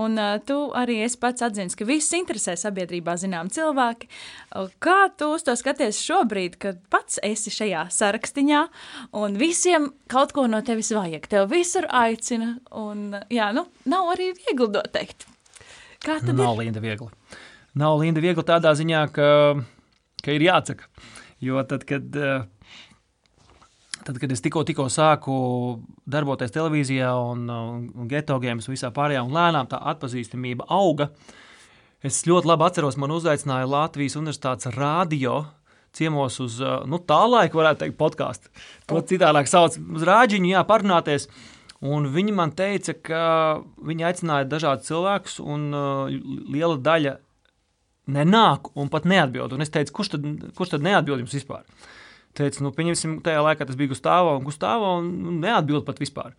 [0.00, 4.08] Un uh, tu arī esi pats atzins, ka visus interesē sabiedrībā zinām cilvēki.
[4.80, 8.62] Kā tu uz to skaties šobrīd, kad pats esi šajā sarakstiņā
[9.12, 11.28] un visiem kaut ko no tevis vajag?
[11.28, 15.26] Tev visur aicina un jā, nu, nav arī viegli doteikt.
[16.00, 16.64] Kā tad nav ir?
[16.64, 17.08] Linda viegli.
[17.74, 19.28] Nav Linda viegli tādā ziņā, ka,
[20.24, 20.88] ka ir jāatsaka.
[21.40, 22.44] Jo tad, kad uh,
[24.10, 25.32] Tad, kad es tikko, tikko sāku
[26.10, 31.12] darboties televīzijā un, un, un geto gēmas visā pārējā, un lēnām tā atpazīstamība auga,
[32.02, 35.44] es ļoti labi atceros, man uzaicināja Latvijas Universitātes radio
[35.94, 36.58] ciemos uz
[36.90, 38.50] nu, tā laika, varētu teikt, podkāstu.
[38.90, 41.28] To citādāk sauc uz rāģiņu, jā, parunāties.
[41.86, 43.22] Un viņi man teica, ka
[43.86, 46.10] viņi aicināja dažādus cilvēkus, un uh,
[46.50, 47.14] liela daļa
[48.10, 49.54] nenāk un pat neatbild.
[49.54, 51.62] Un es teicu, kurš tad, kurš tad neatbild jums vispār?
[52.38, 56.34] Teica, nu, pieņemsim, tajā laikā tas bija Gustavs un Gustavs, un neatbild pat vispār.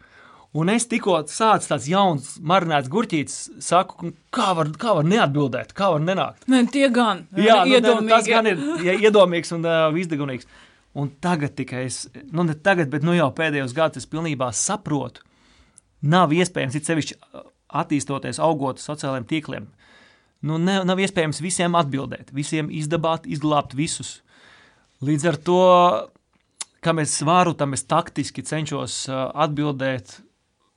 [0.51, 5.93] Un es tikko sācu tāds jauns, marinēts gurķītis, saku, kā var, kā var neatbildēt, kā
[5.93, 6.43] var nenākt.
[6.51, 10.49] Ne, tie gan, Jā, nu, ne, tas gan ir ja, iedomīgs un uh, izdegunīgs.
[10.99, 12.01] Un tagad tikai es,
[12.35, 15.23] nu ne tagad, bet nu jau pēdējos gados es pilnībā saprotu,
[16.03, 17.15] nav iespējams, it sevišķi
[17.81, 19.69] attīstoties, augot sociālajiem tīkliem,
[20.47, 24.17] nu ne, nav iespējams visiem atbildēt, visiem izdabāt, izglābt visus.
[25.01, 25.61] Līdz ar to,
[26.85, 30.19] kam es varu, tam es taktiski cenšos atbildēt.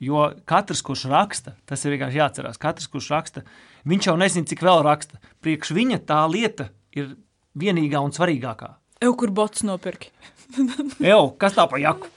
[0.04, 2.60] Jo katrs, kurš raksta, tas ir vienkārši jāatcerās.
[2.60, 3.44] Katrs, kurš raksta,
[3.88, 5.20] viņš jau nezina, cik vēl raksta.
[5.44, 7.14] Priekš viņa tā lieta ir
[7.56, 8.74] vienīgā un svarīgākā.
[9.04, 10.10] Eju, kur bots nopirki?
[11.12, 12.10] Eju, kas tā pa jaku?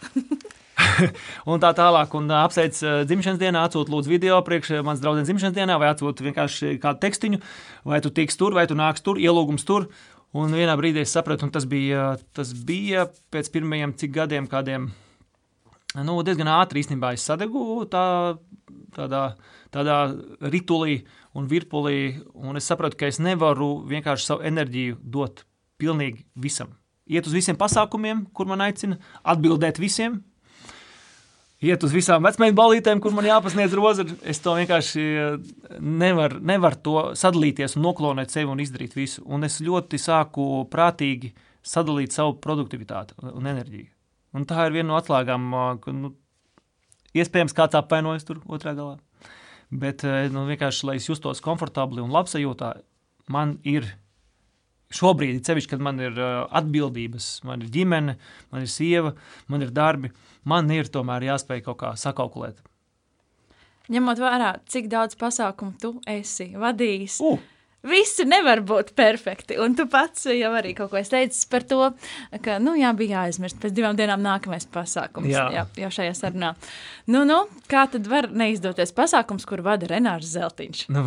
[1.52, 5.56] un tā tālāk, un apsveic uh, dzimšanas dienā, atsūta lūdzu video priekš manas draudzenes dzimšanas
[5.56, 7.42] dienā, vai atsūta vienkārši kādu tekstiņu,
[7.92, 9.90] vai tu tiks tur, vai tu nāks tur, ielūgums tur.
[10.38, 14.90] Un vienā brīdī es sapratu, un tas bija, tas bija pēc pirmajiem cik gadiem, kādiem
[16.06, 18.04] nu, diezgan ātri īstenībā es sadegu tā,
[18.96, 19.22] tādā,
[19.74, 19.98] tādā
[20.54, 21.00] ritulī
[21.38, 25.46] un virpulī, un es sapratu, ka es nevaru vienkārši savu enerģiju dot
[25.82, 26.76] pilnīgi visam.
[27.08, 30.22] iet uz visiem pasākumiem, kur man aicina, atbildēt visiem.
[31.58, 34.04] Iet uz visām vecmēņu balītēm, kur man jāpasniedz roza.
[34.22, 35.06] Es to vienkārši
[35.82, 39.24] nevaru nevar to sadalīties un noklonēt sevi un izdarīt visu.
[39.26, 41.32] Un es ļoti sāku prātīgi
[41.66, 43.90] sadalīt savu produktivitāti un enerģiju.
[44.38, 45.50] Un tā ir viena no atslēgām,
[45.82, 46.14] ka nu,
[47.18, 49.00] iespējams kāds apvainojas tur otrā galā.
[49.74, 52.76] Bet nu, vienkārši, lai es justos komfortabli un labsajūtā,
[53.34, 53.90] man ir
[54.94, 58.16] šobrīd, cevišķi, kad man ir atbildības, man ir ģimene,
[58.54, 59.16] man ir sieva,
[59.52, 60.14] man ir darbi,
[60.48, 62.64] man ir tomēr jāspēj kaut kā sakalkulēt.
[63.92, 67.46] Ņemot vērā, cik daudz pasākumu tu esi vadījis, Uh!
[67.88, 69.56] Visi nevar būt perfekti.
[69.62, 71.92] Un tu pats jau arī kaut ko teici par to,
[72.44, 73.60] ka, nu, jā, bija jāaizmirst.
[73.62, 75.30] Pēc divām dienām nākamais pasākums.
[75.30, 75.46] Jā.
[75.54, 76.54] jā jau šajā sarunā.
[77.08, 80.88] Nu, nu, kā tad var neizdoties pasākums, kur vada Renārs Zeltiņš?
[80.92, 81.06] Nu,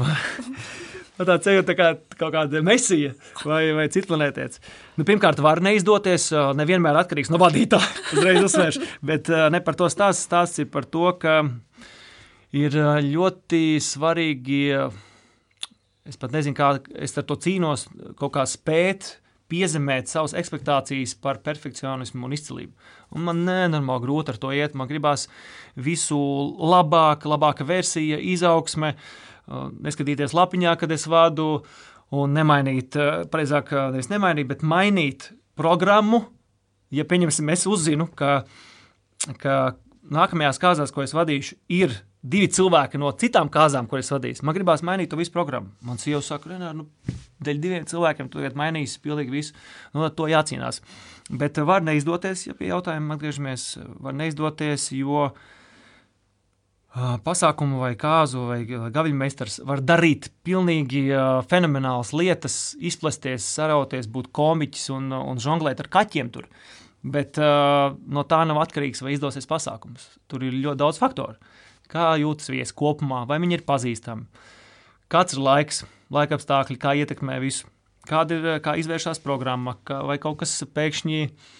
[1.20, 3.10] Nu, tā ceļā tā kā kaut kāda mesija
[3.44, 4.62] vai, vai citplanētietis.
[4.96, 7.90] Nu, pirmkārt, var neizdoties, nevienmēr atkarīgs no vadītāja.
[8.16, 8.88] Uzreiz uzsvēršu.
[9.04, 10.24] Bet ne par to stāsts.
[10.24, 11.42] Stāsts ir par to, ka
[12.56, 12.78] ir
[13.10, 14.62] ļoti svarīgi.
[16.08, 19.18] Es pat nezinu, kā es ar to cīnos, kaut kā spēt
[19.52, 22.92] piezemēt savas expectācijas par perfekcionismu un izcilību.
[23.12, 24.72] Un man nenormāli grūti ar to iet.
[24.78, 25.28] Man gribās
[25.76, 26.16] visu
[26.56, 31.62] labāk, labāka versija, izaugsme, uh, neskatīties lapiņā, kad es vadu,
[32.14, 32.98] un nemainīt,
[33.30, 36.24] precīzāk, nevis nemainīt, bet mainīt programmu.
[36.90, 38.42] Ja, pieņemsim, es uzzinu, ka,
[39.38, 39.56] ka
[40.10, 44.42] nākamajās kāzās, ko es vadīšu, ir divi cilvēki no citām kāzām, kuras vadīs.
[44.44, 45.70] Man gribās mainīt to visu programmu.
[45.86, 46.88] Man sieva saka, Renār, nu,
[47.46, 49.54] dēļ diviem cilvēkiem tu tagad mainīsi pilnīgi visu.
[49.94, 50.82] Nu, ar to jācīnās.
[51.30, 53.70] Bet var neizdoties, ja pie jautājuma atgriežamies,
[54.02, 55.40] var neizdoties, jo uh,
[56.96, 64.90] pasākumu vai kāzu vai gaviļmeistars var darīt pilnīgi uh, fenomenālas lietas, izplesties, sarauties, būt komiķis
[64.96, 66.48] un, un žonglēt ar kaķiem tur.
[67.00, 70.08] Bet uh, no tā nav atkarīgs, vai izdosies pasākums.
[70.28, 71.38] Tur ir ļoti daudz faktoru.
[71.90, 74.26] Kā jūtas viesi kopumā, vai viņi ir pazīstami,
[75.10, 77.70] kāds ir laiks, laika apstākļi, kā ietekmē visu,
[78.06, 81.59] kāda ir kā izvēršās programma, kā, vai kaut kas pēkšņi mm,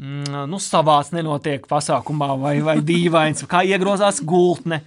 [0.00, 4.80] nu, savāds nenotiek pasākumā, vai, vai dīvains, kā iegrozās gultne.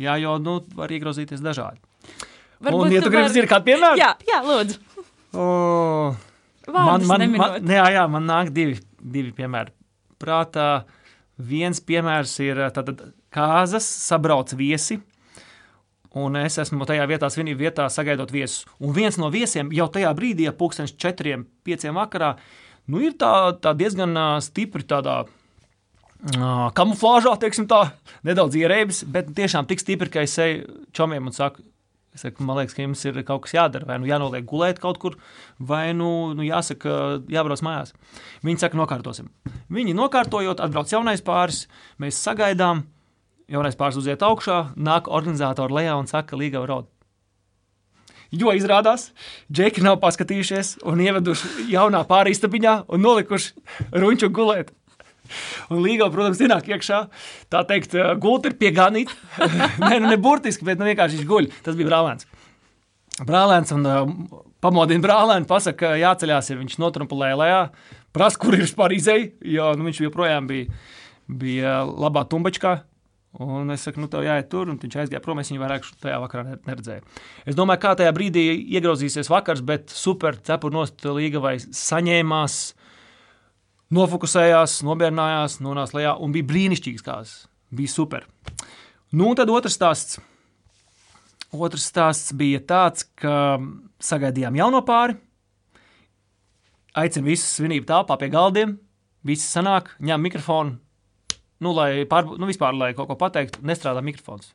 [0.00, 1.80] Jā, jo nu, var iegrozīties dažādi.
[2.60, 3.98] Varbūt Un, ja tu gribi vari- zināt, kādu piemēru?
[3.98, 5.06] Jā, jā lūdzu.
[5.32, 6.16] Oh.
[6.70, 7.56] Man, man, neminot.
[7.56, 9.72] man, jā, jā, man nāk divi, divi piemēri.
[10.20, 10.84] Prātā
[11.40, 13.00] viens piemērs ir tātad,
[13.32, 15.00] kāzas, sabrauc viesi.
[16.20, 18.64] Un es esmu tajā vietā, svinību vietā, sagaidot viesus.
[18.82, 22.34] Un viens no viesiem jau tajā brīdī, ja pūkstens četriem, pieciem vakarā,
[22.90, 27.86] nu ir tā, tā diezgan stipri tādā ā, kamuflāžā, teiksim tā,
[28.26, 31.64] nedaudz ierēbis, bet tiešām tik stipri, ka es eju čomiem un saku,
[32.10, 33.86] Es saku, man liekas, ka jums ir kaut kas jādara.
[33.86, 35.14] Vai nu jānoliek gulēt kaut kur,
[35.62, 37.94] vai nu, nu jāsaka, jābrauc mājās.
[38.42, 39.28] Viņi saka, nokārtosim.
[39.70, 41.68] Viņi nokārtojot, atbrauc jaunais pāris,
[42.02, 42.82] mēs sagaidām.
[43.50, 46.90] Jaunais pāris uziet augšā, nāk organizatori lejā un saka, ka līga raud.
[48.30, 49.08] Jo izrādās,
[49.50, 54.70] džeki nav paskatījušies un ieveduši jaunā pāristabiņā un nolikuši ruņķu gulēt.
[55.70, 57.00] Un Līga, protams, ienāk iekšā.
[57.50, 59.14] Tā teikt, gulta ir pieganīta.
[59.82, 61.50] Nē, nu, ne burtiski, bet nu, vienkārši viņš guļ.
[61.66, 62.26] Tas bija brālēns.
[63.26, 67.60] Brālēns un uh, pamodina brālēnu, pasaka, ka jāceļās, ir viņš notrumpulēja lejā,
[68.16, 70.78] prasa, kur ir vispār izēja, jo nu, viņš joprojām bija,
[71.28, 72.78] bija labā tumbačkā.
[73.38, 75.38] Un es saku, nu, tev jāiet tur, un viņš aizgāja prom.
[75.38, 77.04] Es viņu vairāk tajā vakarā ne- neredzēju.
[77.46, 78.42] Es domāju, kā tajā brīdī
[78.74, 82.56] iegrozīsies vakars, bet super cepura nost līga vai saņēmās
[83.94, 87.46] nofokusējās, nomierinājās, nonāca lejā un bija brīnišķīgs kāds.
[87.70, 88.26] Bija super.
[89.12, 90.18] Nu, un tad otrs stāsts.
[91.54, 93.58] Otrs stāsts bija tāds, ka
[94.02, 95.16] sagaidījām jauno pāri.
[96.98, 98.78] Aicinu visus svinību telpā pie galdiem.
[99.22, 100.78] Visi sanāk, ņem mikrofonu.
[101.60, 104.54] Nu, lai, pār, nu, vispār, lai kaut ko pateiktu, nestrādā mikrofons.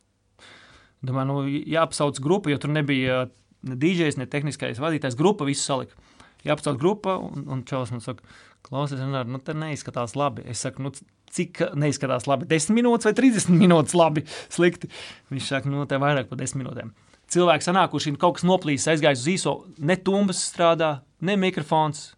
[1.06, 3.26] Domāju, nu, jāapsauc grupa, jo tur nebija
[3.66, 5.18] ne DJs, ne tehniskais vadītājs.
[5.20, 5.98] Grupa visu salika.
[6.46, 8.26] Jāapsauc grupa, un, un čels man saka,
[8.66, 10.46] klausies, Renār, nu, te neizskatās labi.
[10.50, 10.92] Es saku, nu,
[11.34, 12.50] cik neizskatās labi?
[12.50, 14.90] 10 minūtes vai 30 minūtes labi, slikti.
[15.34, 16.94] Viņš saka, nu, te vairāk par 10 minūtēm.
[17.34, 20.92] Cilvēki sanākuši, kaut kas noplīs, aizgājis uz īso, ne tumbas strādā,
[21.26, 22.12] ne mikrofons.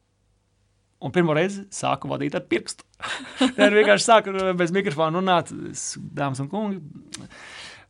[1.04, 2.87] Un pirmo reizi sāku vadīt ar pirkstu.
[3.64, 5.52] Ir vienkārši sāku bez mikrofona runāt,
[6.18, 6.82] dāmas un kungi.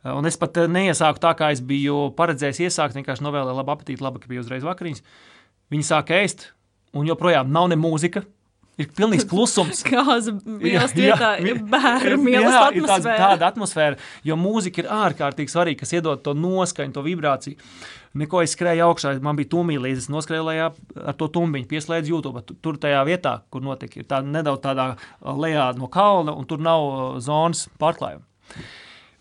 [0.08, 2.96] Un es pat eh, neiesāku tā, kā es biju paredzējis iesākt.
[2.98, 5.02] Vienkārši novēlēju labu apetīti, labi, ka bija uzreiz vakariņas.
[5.74, 6.50] Viņi sāka ēst,
[6.96, 8.22] un joprojām nav ne mūzika,
[8.78, 9.82] ir pilnīgs klusums.
[9.88, 12.56] Kāza vielas vietā ir bērnu tāds,
[12.88, 13.18] atmosfēra.
[13.22, 13.98] tāda atmosfēra,
[14.30, 17.58] jo mūzika ir ārkārtīgi svarīga, kas iedod to noskaņu, to vibrāciju.
[18.18, 20.70] Neko es skrēju augšā, man bija tumīja līdzi, es noskrēju lejā
[21.04, 22.40] ar to tumbiņu, pieslēdzu YouTube.
[22.48, 26.46] Tu- Tur tajā vietā, kur notika, ir tā nedaudz tādā uh, lejā no kalna, un
[26.48, 28.24] tur nav uh, zonas pārklājuma.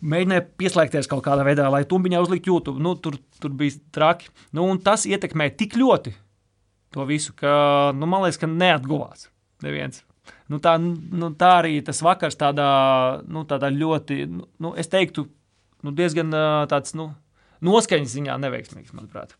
[0.07, 2.81] Mēģināju pieslēgties kaut kādā veidā, lai tumbiņā uzliktu YouTube.
[2.85, 4.29] Nu, tur, tur bija traki.
[4.55, 6.13] Nu, tas ietekmē tik ļoti
[6.93, 9.27] to visu, ka nu, man liekas, ka neatguvās
[9.65, 10.03] neviens.
[10.51, 12.67] Nu, tā, nu, tā arī tas vakars tādā,
[13.31, 15.27] nu, tādā ļoti, nu, nu, es teiktu,
[15.83, 16.33] nu, diezgan
[16.71, 17.09] tāds nu,
[17.63, 19.35] noskaņas ziņā neveiksmīgs, manuprāt.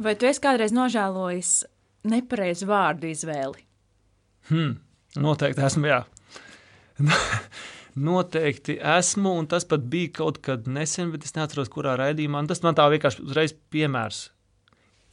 [0.00, 1.52] Vai tu esi kādreiz nožēlojis
[2.08, 3.66] nepareizu vārdu izvēli?
[4.48, 4.78] Hmm,
[5.20, 6.00] noteikti esmu, jā.
[8.00, 12.44] Noteikti esmu, un tas pat bija kaut kad nesen, bet es neatceros, kurā raidījumā.
[12.48, 14.28] Tas man tā vienkārši uzreiz piemērs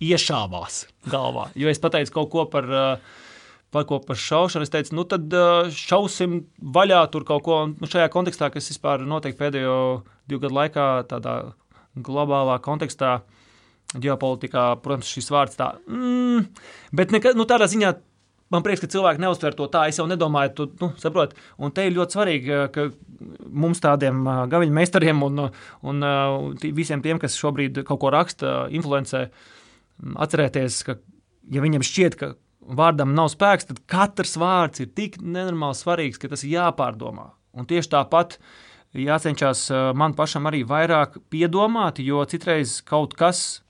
[0.03, 1.49] iešāvās galvā.
[1.57, 3.23] Jo es pateicu kaut ko par, uh,
[3.71, 4.67] par, ko par šaušanu.
[4.67, 6.39] Es teicu, nu tad uh, šausim
[6.77, 7.61] vaļā tur kaut ko.
[7.67, 9.77] Un, nu, šajā kontekstā, kas vispār notiek pēdējo
[10.29, 11.37] divu gadu laikā, tādā
[12.07, 13.19] globālā kontekstā,
[13.97, 15.71] ģeopolitikā, protams, šis vārds tā.
[15.87, 16.47] Mm,
[16.95, 17.93] bet nekad, nu, tādā ziņā
[18.53, 19.85] man prieks, ka cilvēki neuztver to tā.
[19.91, 21.37] Es jau nedomāju, tu nu, saproti.
[21.63, 22.87] Un te ir ļoti svarīgi, eh, ka
[23.47, 25.47] mums tādiem uh, gaviļu meistariem un,
[25.89, 26.09] un
[26.61, 29.27] visiem tiem, kas šobrīd kaut ko raksta, influencē,
[30.27, 30.99] atcerēties, ka,
[31.51, 32.35] ja viņiem šķiet, ka
[32.67, 37.29] vārdam nav spēks, tad katrs vārds ir tik nenormāli svarīgs, ka tas ir jāpārdomā.
[37.57, 38.37] Un tieši tāpat
[38.97, 43.61] jācenšas uh, man pašam arī vairāk piedomāt, jo citreiz kaut kas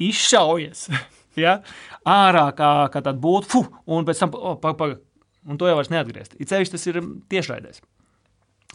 [0.00, 0.88] izšaujas.
[1.32, 1.62] Ja?
[2.04, 4.98] Ārā kā, kā tāda būtu, fu, un pēc tam, oh, pag, pag,
[5.48, 6.34] un to jau vairs neatgriezt.
[6.36, 7.80] It sevišķi tas ir mm, tiešraidēs.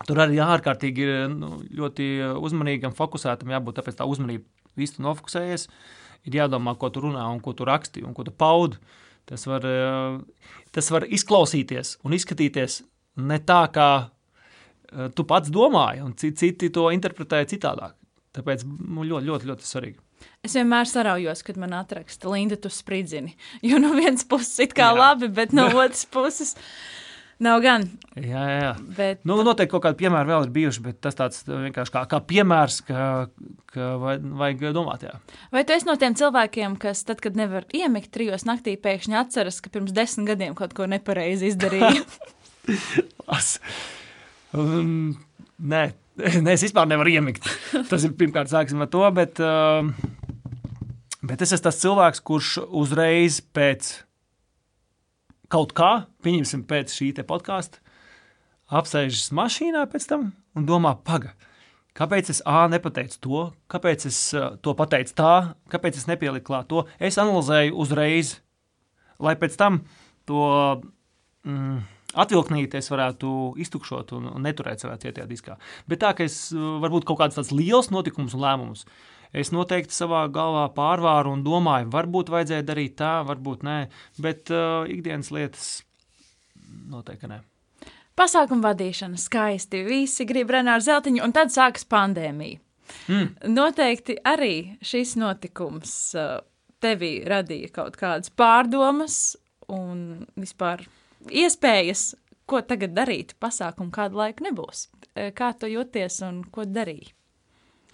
[0.07, 2.07] Tur arī ārkārtīgi ir nu, ļoti
[2.41, 4.45] uzmanīgam, fokusētam, jābūt tāpēc tā uzmanība
[4.77, 5.67] visu nofokusējies.
[6.25, 8.81] Ir jādomā, ko tu runā un ko tu raksti un ko tu paudi.
[9.27, 10.19] Tas var, eh,
[10.71, 12.81] tas var izklausīties un izskatīties
[13.27, 17.93] ne tā, kā eh, tu pats domāji, un ci- citi to interpretēja citādāk.
[18.37, 19.97] Tāpēc nu, ļoti, ļoti, ļoti svarīgi.
[20.45, 23.33] Es vienmēr saraujos, kad man atraksta Linda, tu spridzini.
[23.65, 24.97] Jo no vienas puses ir kā Jā.
[24.97, 26.55] labi, bet no otras puses
[27.43, 27.85] nav gan.
[28.17, 28.71] Jā, jā, jā.
[28.97, 32.21] Bet, Nu, noteikti kaut kādi piemēri vēl ir bijuši, bet tas tāds vienkārši kā, kā
[32.31, 33.03] piemērs, ka,
[33.73, 35.05] ka vajag, domāt.
[35.05, 35.19] Jā.
[35.53, 39.61] vai tu esi no tiem cilvēkiem, kas tad, kad nevar iemigt trijos naktī, pēkšņi atceras,
[39.61, 42.01] ka pirms desmit gadiem kaut ko nepareizi izdarīja?
[43.37, 43.57] As.
[44.55, 45.13] Um,
[45.59, 45.83] nē,
[46.45, 47.45] nē, es vispār nevaru iemigt.
[47.89, 49.03] Tas ir pirmkārt, sāksim ar to.
[49.13, 49.85] Bet, uh,
[51.21, 53.93] bet es esmu tas cilvēks, kurš uzreiz pēc
[55.53, 55.91] kaut kā,
[56.25, 57.79] pieņemsim, pēc šī podkāsta,
[58.67, 61.33] apsēžas mašīnā pēc tam un domā, paga.
[61.97, 65.33] Kāpēc es A nepateicu to, kāpēc es uh, to pateicu tā,
[65.73, 66.85] kāpēc es nepieliku klāt to?
[67.01, 68.35] Es analizēju uzreiz,
[69.17, 69.79] lai pēc tam
[70.29, 70.43] to
[71.47, 71.79] mm,
[72.13, 73.31] atvilknīt, es varētu
[73.63, 75.57] iztukšot un, neturēt savā cietajā diskā.
[75.89, 78.85] Bet tā, ka es uh, varbūt kaut kāds tāds liels notikums un lēmums,
[79.33, 83.77] es noteikti savā galvā pārvāru un domāju, varbūt vajadzēja darīt tā, varbūt nē,
[84.23, 85.69] bet uh, ikdienas lietas
[86.91, 87.41] noteikti nē.
[88.17, 89.83] Pasākumu vadīšana skaisti.
[89.85, 92.57] Visi grib Renāru Zeltiņu, un tad sākas pandēmija.
[93.11, 93.51] Mm.
[93.51, 96.39] Noteikti arī šis notikums uh,
[96.81, 99.35] tevī radīja kaut kādas pārdomas
[99.73, 100.85] un vispār
[101.27, 102.13] iespējas,
[102.47, 103.35] ko tagad darīt.
[103.43, 104.87] Pasākumu kādu laiku nebūs.
[105.35, 107.11] Kā tu jūties un ko darīji?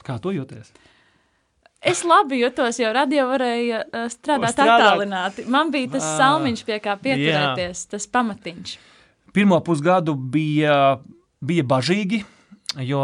[0.04, 0.74] Kā tu jūties?
[1.84, 5.44] Es labi jutos, jo radio varēja uh, strādāt attālināti.
[5.52, 8.76] Man bija tas salmiņš, pie kā pieturēties, tas pamatiņš.
[9.36, 11.02] Pirmo pusgadu bija,
[11.44, 12.22] bija bažīgi,
[12.88, 13.02] jo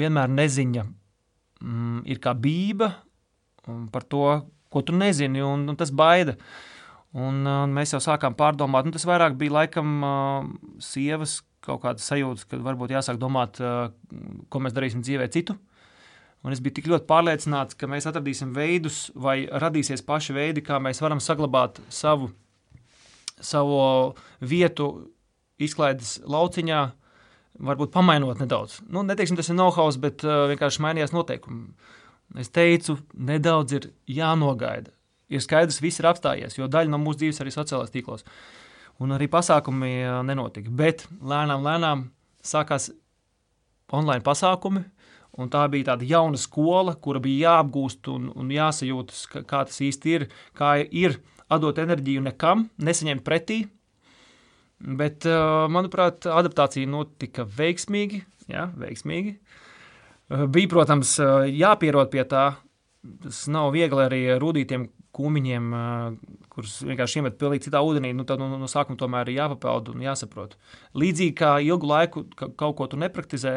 [0.00, 0.84] vienmēr neziņa
[1.62, 2.90] mm, ir kā bība
[3.70, 4.24] un par to,
[4.72, 6.34] ko tu nezini, un, un tas baida.
[7.14, 10.50] Un, uh, mēs jau sākām pārdomāt, un tas vairāk bija laikam uh,
[10.82, 13.92] sievas kaut kādas sajūtas, kad varbūt jāsāk domāt, uh,
[14.50, 15.54] ko mēs darīsim dzīvē citu.
[16.46, 20.78] Un es biju tik ļoti pārliecināts, ka mēs atradīsim veidus, vai radīsies paši veidi, kā
[20.82, 22.30] mēs varam saglabāt savu,
[23.42, 23.80] savu
[24.38, 24.88] vietu
[25.58, 26.82] izklaides lauciņā,
[27.58, 28.78] varbūt pamainot nedaudz.
[28.86, 31.72] Nu, neteiksim, tas ir know-how, bet uh, vienkārši mainījās noteikumi.
[32.38, 34.92] Es teicu, nedaudz ir jānogaida.
[35.32, 38.24] Ir skaidrs, viss ir apstājies, jo daļa no mūsu dzīves arī sociālajos tīklos.
[39.02, 40.70] Un arī pasākumi uh, nenotika.
[40.70, 42.06] Bet lēnām, lēnām
[42.44, 42.92] sākās
[43.90, 44.84] online pasākumi.
[45.38, 49.80] Un tā bija tāda jauna skola, kura bija jāapgūst un, un jāsajūtas, ka, kā tas
[49.86, 50.28] īsti ir.
[50.58, 53.62] Kā ir atdot enerģiju nekam, nesaņemt pretī,
[54.78, 58.22] Bet, uh, manuprāt, adaptācija notika veiksmīgi.
[58.48, 59.34] Jā, veiksmīgi.
[60.30, 62.52] Uh, Bija, protams, uh, jāpierod pie tā.
[63.24, 65.68] Tas nav viegli arī rudītiem kūmiņiem,
[66.52, 70.02] kurus vienkārši iemet pilnīgi citā ūdenī, nu, tad no, no sākuma tomēr ir jāpapeld un
[70.04, 70.56] jāsaprot.
[70.98, 73.54] Līdzīgi kā ilgu laiku ka kaut ko tu nepraktizē,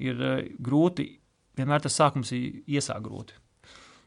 [0.00, 0.22] ir
[0.62, 1.08] grūti,
[1.58, 3.36] vienmēr tas sākums ir iesāk grūti.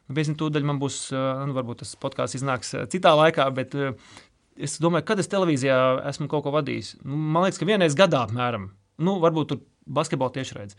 [0.05, 3.73] Pēc tam tūdaļ man būs, nu, varbūt tas podkāsts iznāks citā laikā, bet
[4.55, 5.77] es domāju, kad es televīzijā
[6.11, 6.95] esmu kaut ko vadījis.
[7.01, 8.69] Nu, man liekas, ka vienreiz gadā apmēram,
[9.01, 9.63] nu, varbūt tur
[9.97, 10.77] basketbola tiešraidzi.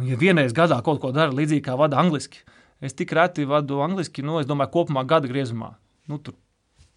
[0.00, 2.40] Nu, ja vienreiz gadā kaut ko dara līdzīgi kā vada angliski,
[2.80, 5.74] es tik reti vadu angliski, nu, es domāju, kopumā gada griezumā.
[6.08, 6.38] Nu, tur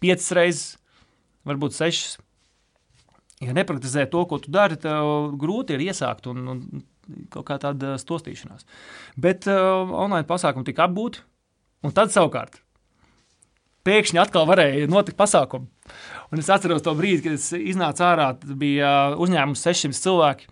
[0.00, 0.64] piecas reizes,
[1.46, 2.16] varbūt sešas.
[3.44, 6.84] Ja nepraktizē to, ko tu dari, tev grūti ir iesākt un, un
[7.32, 8.66] kaut kā tāda stostīšanās.
[9.20, 11.22] Bet uh, online pasākumi tika apgūti,
[11.86, 12.60] un tad savukārt
[13.86, 15.68] pēkšņi atkal varēja notikt pasākumi.
[16.34, 18.92] Un es atceros to brīdi, kad es iznācu ārā, bija
[19.22, 20.48] uzņēmums 600 cilvēki.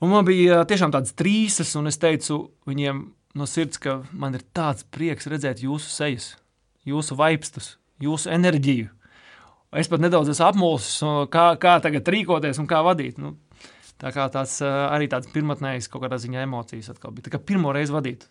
[0.00, 3.02] Un man bija tiešām tādas trīsas, un es teicu viņiem
[3.38, 6.32] no sirds, ka man ir tāds prieks redzēt jūsu sejas,
[6.88, 8.88] jūsu vaipstus, jūsu enerģiju.
[9.78, 10.96] Es pat nedaudz esmu apmulsis,
[11.30, 13.20] kā, kā tagad rīkoties un kā vadīt.
[13.22, 13.36] Nu,
[14.00, 17.28] tā kā tās arī tāds pirmotnējs kaut kādā ziņā emocijas atkal bija.
[17.28, 18.28] Tā kā pirmo reizi vadīt.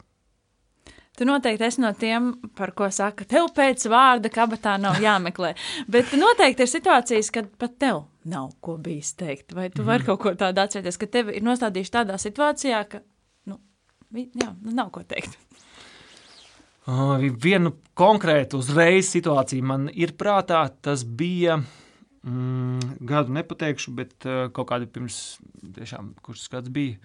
[1.19, 5.51] Tu noteikti esi no tiem, par ko saka, tev pēc vārda kabatā nav jāmeklē.
[5.93, 9.51] Bet noteikti ir situācijas, kad pat tev nav ko bijis teikt.
[9.57, 10.07] Vai tu vari mm.
[10.07, 13.01] kaut ko tādu atcerēties, ka tevi ir nostādījuši tādā situācijā, ka
[13.51, 13.59] nu,
[14.15, 15.35] jā, nu nav ko teikt.
[16.89, 20.63] Uh, vienu konkrētu uzreiz situāciju man ir prātā.
[20.81, 21.59] Tas bija
[22.23, 25.39] mm, gadu nepateikšu, bet uh, kaut kādi pirms,
[25.77, 26.97] tiešām, kurš skats bija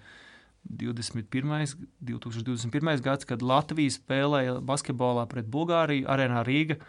[0.65, 1.75] 21.
[2.01, 3.03] 2021.
[3.05, 6.79] gads, kad Latvija spēlēja basketbolā pret Bulgāriju, Arēnā Rīgā.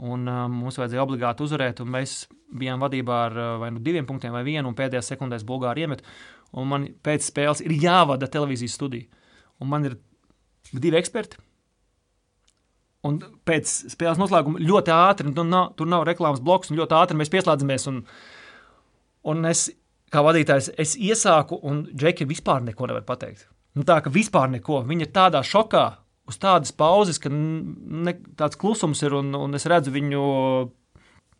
[0.00, 2.22] Un, uh, mums vajadzēja obligāti uzvarēt, un mēs
[2.56, 6.06] bijām vadībā ar uh, vai nu diviem punktiem, vai vienu, un pēdējās sekundēs Bulgārija iemet.
[6.56, 9.06] Man pēc spēles ir jāvada televīzijas studija.
[9.60, 9.98] Un man ir
[10.72, 11.38] divi eksperti,
[13.08, 13.16] Un
[13.48, 17.32] pēc spēles noslēguma ļoti ātri, nu, nav, tur nav reklāmas bloks, un ļoti ātri mēs
[17.32, 17.86] pieslēdzamies.
[17.88, 18.02] Un,
[19.32, 19.70] un es,
[20.12, 23.46] kā vadītājs, es iesāku, un Džeki vispār neko nevar pateikt.
[23.78, 24.82] Nu, tā kā vispār neko.
[24.84, 25.84] Viņa ir tādā šokā,
[26.28, 30.24] uz tādas pauzes, ka ne, tāds klusums ir, un, un es redzu viņu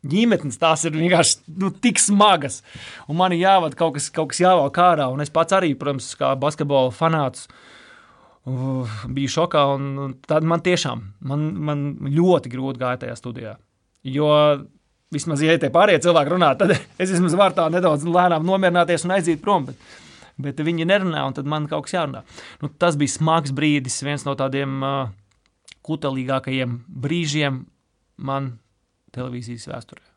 [0.09, 2.63] ģimenes, tās ir vienkārši nu, tik smagas.
[3.05, 6.09] Un man ir jāvada kaut kas, kaut kas jāvelk ārā, un es pats arī, protams,
[6.17, 7.51] kā basketbola fanāts.
[7.51, 7.67] Uh,
[8.47, 9.64] biju šokā.
[10.28, 13.57] Tad man tiešām man, man ļoti grūti gāja tajā studijā.
[14.07, 14.30] Jo
[15.12, 19.16] vismaz, ja tie pārējie cilvēki runā, tad es vismaz varu tā nedaudz lēnām nomierināties un
[19.16, 19.68] aiziet prom.
[19.68, 19.88] Bet,
[20.41, 22.24] bet viņi nerunā, un tad man kaut kas jārunā.
[22.62, 25.11] Nu, tas bija smags brīdis, viens no tādiem uh,
[25.86, 27.64] kutelīgākajiem brīžiem
[28.20, 28.55] man
[29.14, 30.10] televīzijas vēsturē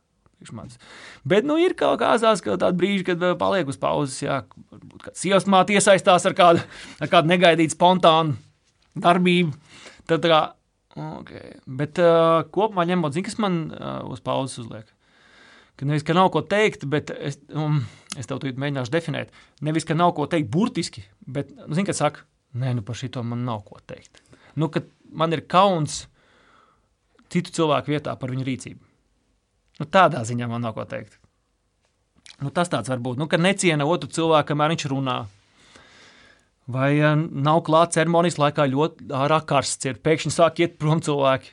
[0.44, 0.80] priekš manis.
[1.24, 5.48] Bet nu, ir kaut kādā ka tāda brīža, kad paliek uz pauzes, varbūt kāds sievas
[5.48, 6.64] māte iesaistās ar kādu,
[7.00, 8.36] ar kādu negaidītu spontānu
[9.00, 9.54] darbību.
[10.08, 10.41] Tad, kā,
[11.20, 11.56] okay.
[11.66, 14.89] Bet uh, kopumā ņemot, zini, kas man uh, uz pauzes uzliek?
[15.80, 17.80] Ka nevis, ka nav ko teikt, bet es, um,
[18.20, 19.32] es tev tūlīt mēģināšu definēt.
[19.66, 23.24] Nevis, ka nav ko teikt burtiski, bet, nu, zini, kad saka, nē, nu par šito
[23.26, 24.22] man nav ko teikt.
[24.60, 24.70] Nu,
[25.10, 26.04] man ir kauns
[27.34, 28.93] citu cilvēku vietā par viņu rīcību.
[29.82, 31.17] Nu, tādā ziņā man nav ko teikt.
[32.43, 35.17] Nu, tas tāds var būt, nu, ka neciena otru cilvēku, kamēr viņš runā.
[36.74, 41.51] Vai uh, nav klāts ceremonijas laikā ļoti ārā karsts, ir pēkšņi sāk iet prom cilvēki.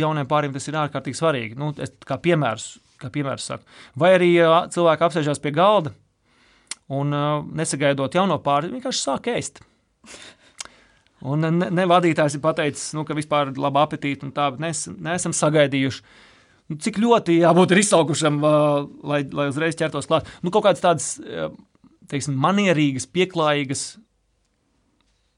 [0.00, 1.56] Jauniem pāriem tas ir ārkārtīgi svarīgi.
[1.58, 3.66] Nu, es kā piemērs, kā piemērs saku.
[3.98, 5.94] Vai arī uh, cilvēki apsēžās pie galda
[6.90, 9.62] un uh, nesagaidot jauno pāri, vienkārši sāk ēst.
[11.20, 14.62] Un ne, ne vadītājs ir pateicis, nu, ka vispār ir laba apetīte un tā, bet
[14.64, 16.04] nes, neesam sagaidījuši
[16.70, 20.28] nu, cik ļoti jābūt izsaukušam, uh, lai, lai uzreiz ķertos klāt.
[20.44, 21.50] Nu, kaut kādas tādas uh,
[22.10, 23.84] teiksim, manierīgas, pieklājīgas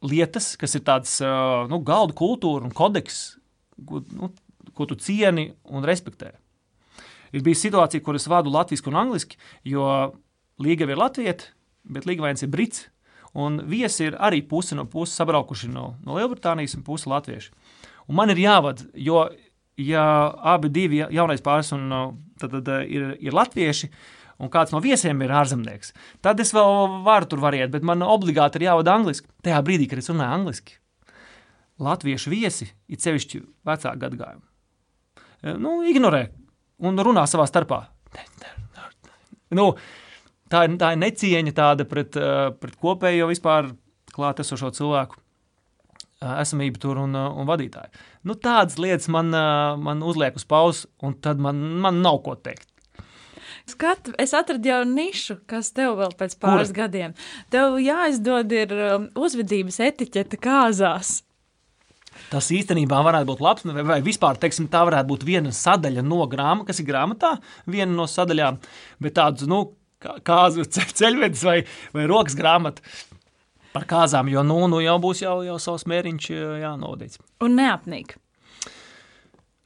[0.03, 3.23] lietas, kas ir tādas uh, nu, galda kultūra un kodeks,
[3.89, 4.33] ko, nu,
[4.77, 6.35] ko tu cieni un respektē.
[7.33, 9.39] Ir bijusi situācija, kur es vadu latviešu un angļuiski,
[9.73, 9.87] jo
[10.63, 11.49] līga ir latvieta,
[11.89, 12.89] bet līgavains ir brits.
[13.33, 17.49] Un viesi ir arī puse no puses sabraukuši no, no Lielbritānijas un puse latvieši.
[18.11, 19.23] Un man ir jāvada, jo
[19.81, 20.05] ja
[20.55, 21.89] abi divi jaunais pāris un,
[22.41, 23.89] tad, tad, ir, ir latvieši,
[24.43, 25.93] un kāds no viesiem ir ārzemnieks,
[26.25, 29.31] tad es vēl varu tur variēt, bet man obligāti ir jāvada angliski.
[29.45, 30.79] Tajā brīdī, kad es runāju angliski,
[31.83, 34.47] latviešu viesi ir sevišķi vecāku gadagājumu.
[35.59, 36.27] Nu, ignorē
[36.87, 37.85] un runā savā starpā.
[39.53, 39.73] Nu,
[40.51, 42.17] tā, ir, tā ir necieņa tāda pret,
[42.61, 43.73] pret kopējo vispār
[44.13, 45.22] klātesošo cilvēku
[46.23, 48.05] esamību tur un, un vadītāju.
[48.29, 49.33] Nu, tādas lietas man,
[49.83, 52.69] man uzliek uz pauzes, un tad man, man nav ko teikt.
[53.69, 56.85] Skatu, es atradu jau nišu, kas tev vēl pēc pāris Kura?
[56.85, 57.13] gadiem.
[57.53, 58.73] Tev jāizdod ir
[59.19, 61.21] uzvedības etiķete kāzās.
[62.33, 66.27] Tas īstenībā varētu būt labs, vai, vai vispār teiksim, tā varētu būt viena sadaļa no
[66.29, 67.37] grāmatas, kas ir grāmatā,
[67.71, 68.59] viena no sadaļām,
[69.05, 69.63] bet tāds nu,
[70.03, 70.67] kā, kāzu
[71.01, 71.57] ceļvedis vai,
[71.95, 72.85] vai rokas grāmata
[73.73, 76.29] par kāzām, jo nu, nu jau būs jau, jau savs mēriņš
[76.63, 77.21] jānodīts.
[77.45, 78.17] Un neapnīk.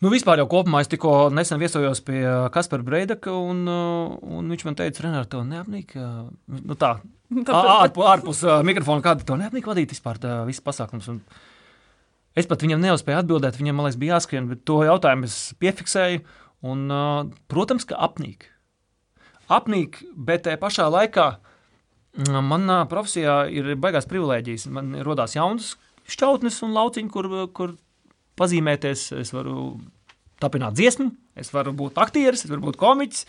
[0.04, 2.20] Nu, vispār jau kopumā es tikko nesen viesojos pie
[2.52, 6.98] Kaspara Breidaka, un, un viņš man teica, Renāri, tev neapnīk, nu tā,
[7.32, 11.08] ārpus, ārpus mikrofona, kāda tev neapnīk vadīt vispār tā visas pasākums.
[11.14, 11.22] Un
[12.36, 16.20] es pat viņam neuzspēju atbildēt, viņam, man liekas, bija jāskrien, bet to jautājumu es piefiksēju,
[16.68, 16.84] un,
[17.48, 18.50] protams, ka apnīk.
[19.48, 21.30] Apnīk, bet tajā pašā laikā
[22.16, 24.68] manā profesijā ir baigās privilēģijas.
[24.72, 25.74] Man rodās jaunas
[26.10, 27.76] šķautnes un lauciņi, kur, kur
[28.40, 29.10] pazīmēties.
[29.20, 29.76] Es varu
[30.42, 33.26] tapināt dziesmu, es varu būt aktieris, es varu būt komiķis,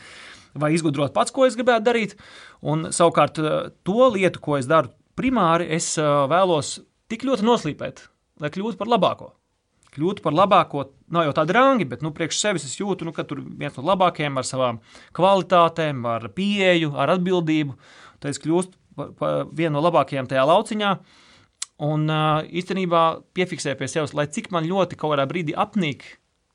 [0.59, 2.15] vai izgudrot pats, ko es gribētu darīt.
[2.61, 3.39] Un savukārt
[3.87, 6.77] to lietu, ko es daru primāri, es vēlos
[7.11, 8.07] tik ļoti noslīpēt,
[8.43, 9.33] lai kļūtu par labāko.
[9.97, 13.23] Kļūt par labāko, nav jau tādi rangi, bet nu, priekš sevis es jūtu, nu, ka
[13.25, 14.81] tur viens no labākajiem ar savām
[15.17, 17.73] kvalitātēm, ar pieeju, ar atbildību.
[18.21, 20.93] Tad es kļūstu par, par vienu no labākajiem tajā lauciņā.
[21.87, 23.03] Un īstenībā
[23.37, 26.05] piefiksēju pie sevis, lai cik man ļoti kaut kādā brīdī apnīk,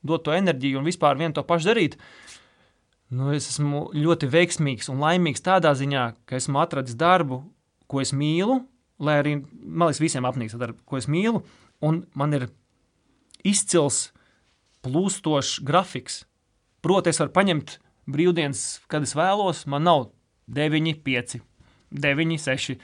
[0.03, 1.95] dot to enerģiju un vispār vienu to pašu darīt.
[3.13, 7.43] Nu, es esmu ļoti veiksmīgs un laimīgs tādā ziņā, ka esmu atradzis darbu,
[7.87, 8.63] ko es mīlu,
[9.03, 11.43] lai arī man liekas, visiem apnīks darbu, ko es mīlu.
[11.83, 12.47] Un man ir
[13.47, 14.09] izcils,
[14.83, 16.23] plūstošs grafiks.
[16.83, 17.77] Proti, es varu paņemt
[18.11, 19.63] brīvdienas, kad es vēlos.
[19.71, 20.09] Man nav
[20.51, 21.39] 9, 5,
[21.93, 22.77] 9, 6.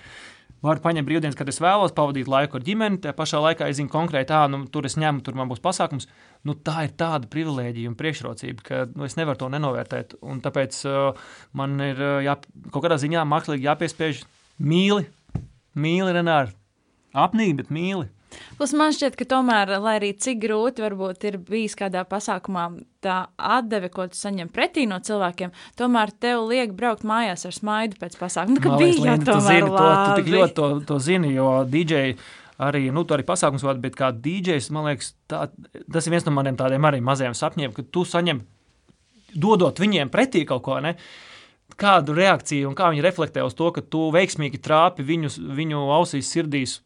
[0.60, 3.00] Varu paņemt brīvdienas, kad es vēlos pavadīt laiku ar ģimeni.
[3.00, 6.10] Tajā pašā laikā es zinu konkrēti, ah, nu, tur es ņemu, tur man būs pasākums.
[6.44, 10.18] Nu, tā ir tāda privilēģija un priekšrocība, ka nu, es nevaru to nenovērtēt.
[10.20, 12.36] Un tāpēc uh, man ir uh, jā,
[12.74, 14.26] kaut kādā ziņā mākslīgi jāpiespiež
[14.60, 15.08] mīli,
[15.80, 16.52] mīli, Renāri.
[17.16, 18.10] Apnīgi, bet mīli.
[18.58, 22.66] Plus man šķiet, ka tomēr, lai arī cik grūti varbūt ir bijis kādā pasākumā,
[23.04, 28.00] tā atdeve, ko tu saņem pretī no cilvēkiem, tomēr tev liek braukt mājās ar smaidu
[28.02, 28.58] pēc pasākuma.
[28.58, 32.14] Nu, ka bija jau tu zini, to, tu tik ļoti to, to zini, jo DJ
[32.60, 35.48] arī, nu, tu arī pasākums vada, bet kā DJs, man liekas, tā,
[35.88, 38.44] tas ir viens no maniem tādiem arī mazajiem sapņiem, ka tu saņem,
[39.40, 40.96] dodot viņiem pretī kaut ko, ne?
[41.80, 46.32] Kādu reakciju un kā viņi reflektē uz to, ka tu veiksmīgi trāpi viņus, viņu ausīs,
[46.34, 46.80] sirdīs,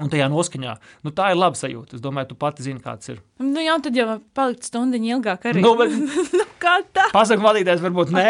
[0.00, 0.74] Un tajā noskaņā,
[1.04, 1.98] nu, tā ir laba sajūta.
[1.98, 3.18] Es domāju, tu pati zini, kāds ir.
[3.42, 4.06] Nu, jau tad jau
[4.36, 5.64] palikt stundiņu ilgāk arī.
[5.64, 5.92] Nu, bet,
[6.38, 7.08] nu, kā tā?
[7.12, 8.24] Pasaku vadītājs varbūt nē.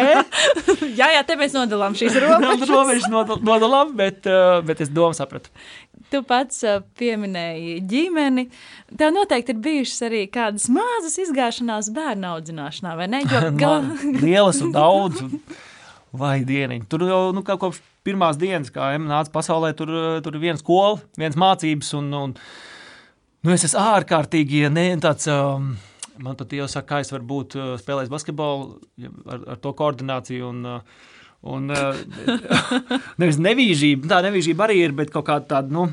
[1.01, 2.67] jā, jā, te mēs nodalām šīs robežas.
[2.71, 5.53] robežas nodalām, bet, uh, bet es domu sapratu.
[6.11, 8.49] Tu pats uh, pieminēji ģimeni.
[8.99, 13.23] Tev noteikti ir bijušas arī kādas mazas izgāšanās bērnu audzināšanā, vai ne?
[13.31, 13.93] Jo, gal...
[14.19, 15.23] Lielas un daudz.
[16.11, 16.89] Vai dieniņ.
[16.91, 21.39] Tur jau nu, kopš pirmās dienas, kā Emma nāca pasaulē, tur, ir viena skola, viens
[21.39, 21.93] mācības.
[22.01, 22.35] Un, un,
[23.47, 25.31] nu, es esmu ārkārtīgi ne, tāds.
[25.31, 25.77] Um,
[26.21, 28.81] man pat jau saka, kā es varu būt uh, spēlējis basketbolu
[29.31, 30.51] ar, ar to koordināciju.
[30.51, 31.09] Un, uh,
[31.55, 32.03] un, uh,
[33.23, 35.87] nevis nevīžība, tā nevīžība arī ir, bet kaut kāda tāda, nu,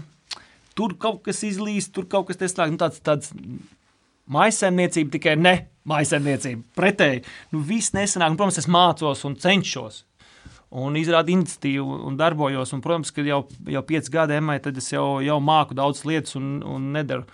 [0.78, 3.32] tur kaut kas izlīst, tur kaut kas neslēg, nu, tāds, tāds
[4.34, 5.56] maisaimniecība, tikai ne
[5.88, 6.66] maisaimniecība.
[6.78, 7.24] Pretēji,
[7.54, 10.04] nu, viss nesanāk, un, protams, es mācos un cenšos
[10.78, 12.74] un izrādu iniciatīvu un darbojos.
[12.76, 16.36] Un, protams, ka jau, jau pieci gadi emai, tad es jau, jau māku daudzas lietas
[16.40, 17.28] un, un nedaru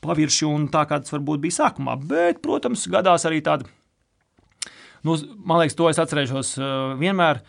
[0.00, 1.96] pavirši un tā, kā tas varbūt bija sākumā.
[2.10, 3.68] Bet, protams, gadās arī tāda,
[5.06, 7.42] nu, man liekas, to es atcerēšos uh, vienmēr.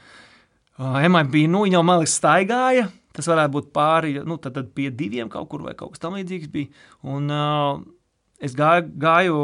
[0.82, 2.89] Uh, emai bija, nu, viņa jau, man liekas, staigāja.
[3.12, 6.14] Tas varētu būt pāri, nu, tad, tad pie diviem kaut kur vai kaut kas tam
[6.16, 6.70] līdzīgs bija.
[7.12, 7.82] Un uh,
[8.42, 9.38] es gāju, gāju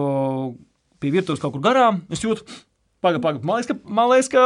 [1.01, 2.01] pie virtuves kaut kur garām.
[2.13, 2.45] Es jūtu,
[3.03, 4.45] pagaidi, pagaidi, man liekas, ka, man liekas, ka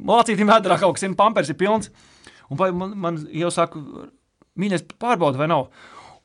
[0.00, 1.90] Mācītim vēdā kaut kas ir pampers ir pilns.
[2.50, 3.80] Un man, man jau saka,
[4.58, 5.68] mīļais, pārbaudi, vai nav.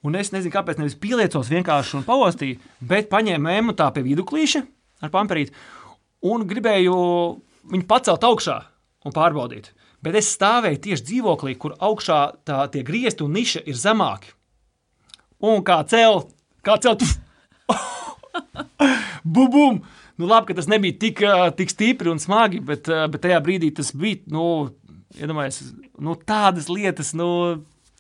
[0.06, 4.62] Un es nezinu, kāpēc nevis pieliecos vienkārši un paostīju, bet paņēmu ēmu tā pie viduklīša
[5.06, 5.54] ar pamperīti
[6.30, 6.96] un gribēju
[7.74, 8.60] viņu pacelt augšā
[9.06, 9.72] un pārbaudīt.
[10.06, 14.30] Bet es stāvēju tieši dzīvoklī, kur augšā tā, tie griezti un niša ir zemāki.
[15.46, 16.35] Un kā celt,
[16.66, 17.06] kā celt,
[19.24, 19.84] bubum!
[20.18, 21.22] nu, labi, ka tas nebija tik,
[21.60, 24.22] tik stipri un smagi, bet, bet tajā brīdī tas bija.
[24.32, 24.46] Nu,
[25.20, 27.28] iedomājies, nu, tādas lietas, nu,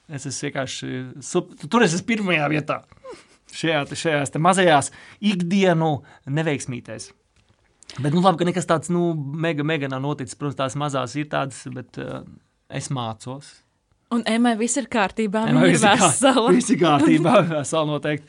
[0.07, 1.03] es esmu vienkārši.
[1.67, 2.81] Tur es esmu pirmajā vietā.
[3.55, 4.91] Šajā, šajās mazajās
[5.23, 5.91] ikdienu
[6.27, 7.11] neveiksmītēs.
[8.01, 10.35] Bet, nu, labi, ka nekas tāds, nu, mega, mega nav noticis.
[10.39, 12.25] Protams, tās mazās ir tādas, bet uh,
[12.67, 13.53] es mācos.
[14.15, 15.45] Un Emai viss ir kārtībā.
[15.47, 16.51] Viņa ir vesela.
[16.53, 18.27] Viss ir kārtībā, vesela noteikti.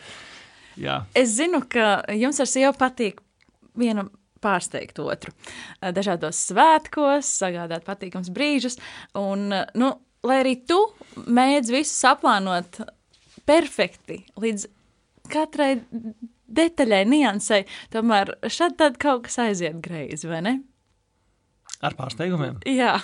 [0.80, 1.00] Jā.
[1.16, 3.22] Es zinu, ka jums ar sievu patīk
[3.78, 4.10] vienam
[4.44, 5.32] pārsteigt otru.
[5.80, 8.78] Dažādos svētkos, sagādāt patīkams brīžus,
[9.18, 9.90] un, nu,
[10.26, 10.78] lai arī tu
[11.26, 12.80] mēdz visu saplānot
[13.48, 14.66] perfekti līdz
[15.32, 15.72] katrai
[16.46, 20.54] detaļai, niansai, tomēr šad tad kaut kas aiziet greizi, vai ne?
[21.84, 22.60] Ar pārsteigumiem.
[22.70, 22.94] Jā.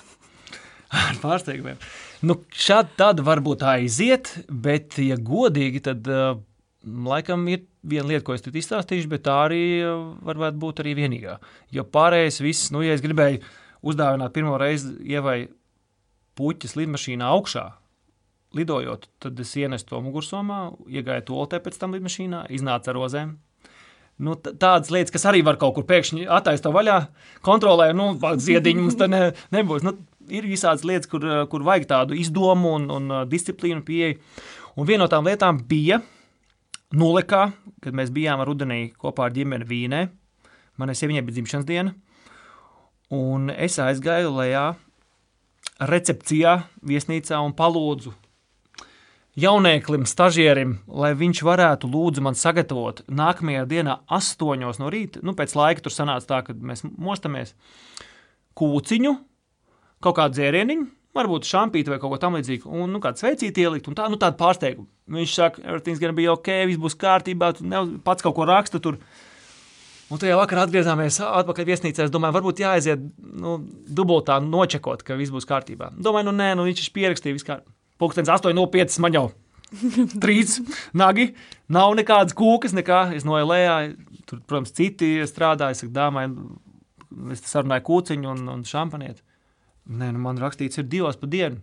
[0.93, 1.81] Ar pārsteigumiem.
[2.29, 6.37] Nu, šādi tāda varbūt aiziet, bet, ja godīgi, tad uh,
[6.85, 10.97] laikam ir viena lieta, ko es tur izstāstīšu, bet tā arī uh, varētu būt arī
[10.99, 11.37] vienīgā.
[11.75, 13.43] Jo pārējais viss, nu, ja es gribēju
[13.83, 15.47] uzdāvināt pirmo reizi ievai
[16.39, 17.65] puķis lidmašīnā augšā,
[18.57, 20.61] lidojot, tad es ienesu to mugursomā,
[20.91, 23.35] iegāju to pēc tam lidmašīnā, iznāca ar rozēm.
[24.23, 26.99] Nu, tādas lietas, kas arī var kaut kur pēkšņi attaisnot to vaļā,
[27.43, 29.23] kontrolē, nu, ziediņu mums te ne,
[29.55, 29.83] nebūs.
[29.87, 29.97] Nu,
[30.31, 34.21] ir visādas lietas, kur, kur vajag tādu izdomu un, un uh, disciplīnu pieeju.
[34.79, 36.01] Un viena no tām lietām bija
[36.93, 37.47] Nulekā,
[37.81, 40.03] kad mēs bijām rudenī kopā ar ģimeni Vīnē.
[40.81, 41.93] Manai sieviņai bija dzimšanas diena,
[43.13, 44.65] un es aizgāju lejā
[45.89, 46.57] recepcijā,
[46.89, 48.13] viesnīcā un palūdzu
[49.39, 55.55] jaunieklim, stažierim, lai viņš varētu lūdzu man sagatavot nākamajā dienā, 8 no rīta, nu, pēc
[55.57, 57.55] laika tur sanāca tā, ka mēs mostamies,
[58.59, 59.15] kūciņu,
[60.05, 63.99] kaut kādu dzērieniņu, varbūt šampīti vai kaut ko tamlīdzīgu, un nu, kādu sveicīti ielikt, un
[63.99, 64.89] tā, nu, tādu pārsteigumu.
[65.13, 68.81] Viņš saka, everything's gonna be ok, viss būs kārtībā, tu ne, pats kaut ko raksta
[68.83, 68.99] tur.
[70.13, 72.05] Un tajā vakarā atgriezāmies atpakaļ viesnīcā.
[72.05, 73.05] Es domāju, varbūt jāaiziet
[73.41, 73.55] nu,
[73.89, 75.89] dubultā nočekot, ka viss būs kārtībā.
[75.97, 77.73] Domāju, nu nē, nu, viņš ir pierakstījis kārtībā.
[78.03, 79.27] Pūkstens 8,5 man jau
[80.23, 80.59] trīs
[80.97, 81.31] nagi,
[81.73, 83.05] nav nekādas kūkas, nekā.
[83.17, 83.77] Es noju lejā,
[84.29, 85.77] tur, protams, citi strādāja.
[85.77, 86.27] Es saku, dāmai,
[87.33, 89.25] es sarunāju kūciņu un, un šampanieti.
[89.91, 91.59] Nē, nu man rakstīts, ir divas pa dienu.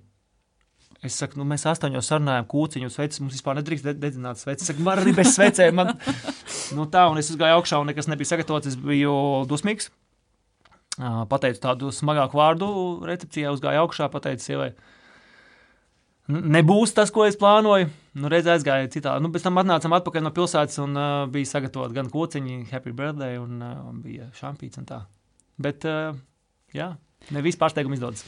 [1.00, 3.22] Es saku, nu, mēs astoņos sarunājām kūciņu, sveces.
[3.24, 4.66] Mums vispār nedrīkst dedzināt sveces.
[4.66, 5.78] Es saku, man arī bez svecēm.
[5.80, 5.94] Man...
[6.76, 8.74] nu, tā, un es gāju augšā, un nekas nebija sagatavots.
[8.74, 9.16] Es biju
[9.48, 9.88] dusmīgs.
[11.32, 12.70] Pateicu tādu smagāku vārdu
[13.08, 14.74] recepcijā, uzgāju augšā, pateicu sievai.
[16.30, 17.88] Nebūs tas, ko es plānoju.
[18.20, 19.16] Nu, reiz aizgāju citā.
[19.24, 23.40] Nu, pēc tam atnācām atpakaļ no pilsētas un uh, bija sagatavot gan kociņi, happy birthday,
[23.40, 25.00] un, uh, bija šampīts un tā.
[25.62, 26.20] Bet, uh,
[26.76, 26.92] jā,
[27.34, 28.24] Ne visi pārsteigumi izdodas.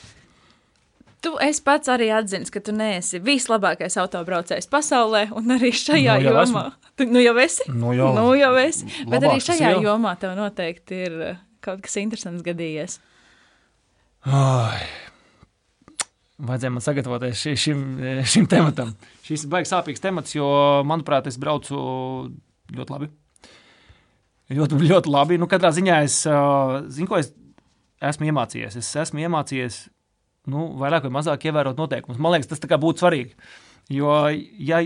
[1.21, 1.29] Tu
[1.65, 6.63] pats arī atzini, ka tu neesi vislabākais autobraucējs pasaulē, un arī šajā nu, jomā.
[6.97, 7.67] Tu nu jau esi?
[7.69, 8.89] Nu jau, nu jau esi.
[9.09, 9.83] Bet arī šajā jau.
[9.85, 12.97] jomā tev noteikti ir eh, kaut kas interesants gadījies.
[14.25, 14.81] Ai.
[16.41, 17.83] Vajadzēja man sagatavoties šim,
[18.33, 18.95] šim tematam.
[19.25, 20.47] Šis ir baigs sāpīgs temats, jo,
[20.89, 21.77] manuprāt, es braucu
[22.73, 23.11] ļoti labi.
[24.57, 25.37] Ļoti, ļoti labi.
[25.39, 27.29] Nu, katrā ziņā es, uh, zinu, ko es
[28.01, 28.77] esmu iemācījies.
[28.81, 29.83] Es esmu iemācījies
[30.51, 32.19] nu, vairāk vai mazāk ievērot noteikumus.
[32.21, 33.35] Man liekas, tas būtu svarīgi.
[33.91, 34.15] Jo,
[34.61, 34.81] ja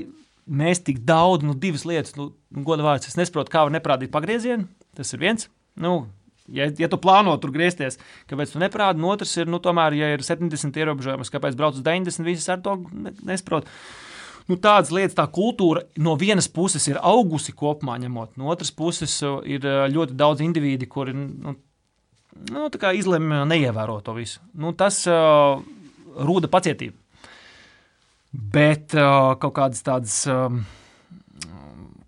[0.46, 2.32] mēs tik daudz, nu, divas lietas, nu,
[2.66, 5.50] goda vārds, es nesaprotu, kā var neprādīt pagriezienu, tas ir viens.
[5.76, 6.06] Nu,
[6.46, 7.96] Ja, ja tu plāno tur griezties,
[8.30, 11.82] kāpēc tu neprādi, un otrs ir, nu, tomēr, ja ir 70 ierobežojums, kāpēc brauc uz
[11.82, 12.76] 90, visas ar to
[13.26, 13.66] nesaprot.
[14.46, 19.18] Nu, tādas lietas, tā kultūra no vienas puses ir augusi kopumā, ņemot, no otras puses
[19.50, 21.56] ir ļoti daudz individu, kuri nu,
[22.52, 24.42] nu, izlemj neievērot to visu.
[24.54, 25.62] Nu, tas uh,
[26.16, 26.98] rūda pacietību.
[28.36, 30.60] Bet uh, kaut kādas tādas um,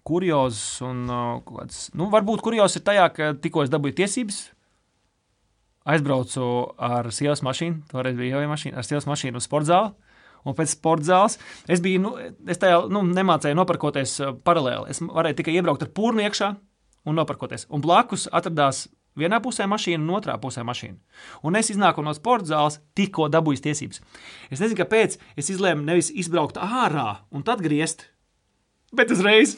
[0.08, 4.42] kuriozas un uh, kādas, nu, varbūt kuriozas ir tajā, ka tikko es dabūju tiesības.
[5.88, 6.44] Aizbraucu
[6.84, 9.94] ar sievas mašīnu, toreiz bija jau mašīna, ar sievas mašīnu uz sporta zāli.
[10.48, 11.38] Un pēc sporta zāles
[11.72, 12.12] es biju, nu,
[12.48, 14.18] es tajā nu, nemācīju noparkoties
[14.48, 14.92] paralēli.
[14.92, 16.52] Es varēju tikai iebraukt ar pūnu iekšā
[17.08, 17.68] un noparkoties.
[17.72, 18.86] Un blakus atradās
[19.18, 20.98] Vienā pusē mašīna, un otrā pusē mašīna.
[21.48, 24.04] Un es iznāku no sporta zāles, tikko dabūju tiesības.
[24.52, 28.06] Es nezinu, kāpēc es izlēmu nevis izbraukt ārā un tad griezt,
[28.94, 29.56] bet uzreiz,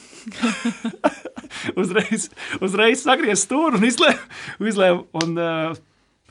[1.81, 2.29] uzreiz,
[2.63, 4.27] uzreiz sagriezt stūri un izlēmu.
[4.71, 5.81] izlēmu un, uh,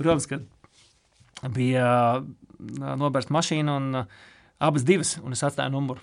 [0.00, 0.40] protams, ka
[1.52, 1.88] bija
[2.22, 2.30] uh,
[2.96, 4.22] nobērsta mašīna un uh,
[4.64, 6.00] abas divas, un es atstāju numuru,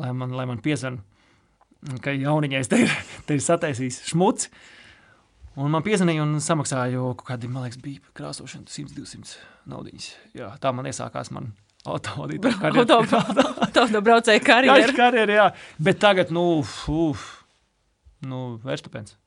[0.00, 1.10] lai man, lai man piezvanītu.
[2.00, 2.92] Ka jauniņais te ir,
[3.28, 4.48] te ir sataisījis šmuci.
[4.48, 4.70] Uh,
[5.60, 9.36] Un man piezvanīja un samaksāja kaut kādi, man liekas, bija krāsošana 100-200
[9.70, 10.08] naudas.
[10.34, 11.30] Jā, tā man iesākās.
[11.34, 11.52] Man
[11.84, 12.96] Autovadītāja karjerā.
[13.84, 14.78] Autobraucēja karjerā.
[14.80, 15.48] Jā, karjerā, jā.
[15.84, 17.26] Bet tagad, nu, uf,
[18.24, 19.18] nu vērstupens.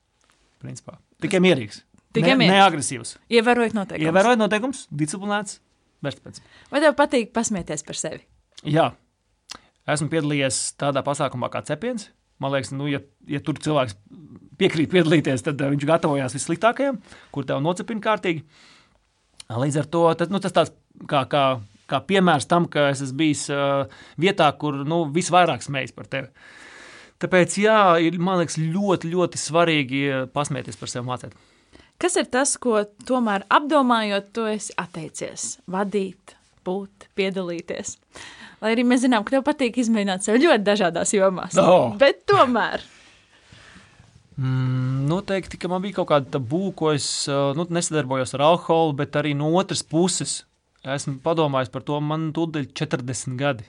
[0.63, 0.97] Principā.
[1.21, 1.83] Tikai mierīgs.
[2.17, 2.57] Tikai ne, mierīgs.
[2.57, 3.11] Neagresīvs.
[3.37, 4.09] Ievērojot noteikumus.
[4.09, 5.59] Ievērojot noteikumus, disciplinēts,
[6.05, 6.41] vērstupens.
[6.73, 8.23] Vai tev patīk pasmieties par sevi?
[8.65, 8.89] Jā.
[9.87, 12.09] Esmu piedalījies tādā pasākumā kā cepiens.
[12.43, 13.97] Man liekas, nu, ja, ja tur cilvēks
[14.61, 16.99] piekrīt piedalīties, tad uh, viņš gatavojās vissliktākajam,
[17.33, 18.45] kur tev nocepina kārtīgi.
[19.47, 20.73] Līdz ar to tad, nu, tas tāds
[21.09, 21.43] kā, kā,
[21.89, 26.31] kā piemērs tam, ka es esmu bijis uh, vietā, kur nu, visvairāk smējas par tevi.
[27.17, 31.37] Tāpēc, jā, ir liekas, ļoti, ļoti svarīgi uh, pasmieties par sevi mācīt.
[31.97, 36.36] Kas ir tas, ko tomēr apdomājot, tu esi atteicies vadīt,
[36.67, 37.95] būt, piedalīties?
[38.61, 41.57] Lai arī mēs zinām, ka tev patīk izmēģināt sevi ļoti dažādās jomās.
[41.57, 41.95] No.
[42.01, 42.83] Bet tomēr.
[44.37, 48.93] Mm, noteikti, ka man bija kaut kāda tabū, ko es uh, nu, nesadarbojos ar alkoholu,
[48.99, 50.43] bet arī no otras puses
[50.87, 53.65] esmu padomājis par to, man tūdaļ 40 gadi.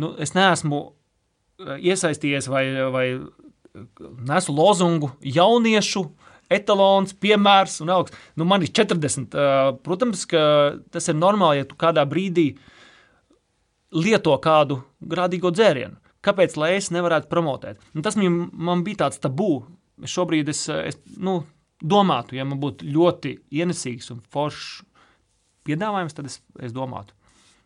[0.00, 3.06] Nu, es neesmu uh, iesaistījies vai, vai
[4.24, 6.06] nesu lozungu jauniešu
[6.52, 8.18] etalons, piemērs un augsts.
[8.38, 9.34] Nu, man ir 40.
[9.34, 10.44] Uh, protams, ka
[10.94, 12.52] tas ir normāli, ja tu kādā brīdī
[13.94, 16.00] lieto kādu grādīgo dzērienu.
[16.24, 17.80] Kāpēc es nevarētu promotēt?
[17.94, 19.64] Un tas man, man bija tāds tabū.
[20.08, 21.44] Šobrīd es, es nu,
[21.78, 24.82] domātu, ja man būtu ļoti ienesīgs un foršs
[25.68, 27.14] piedāvājums, tad es, es domātu.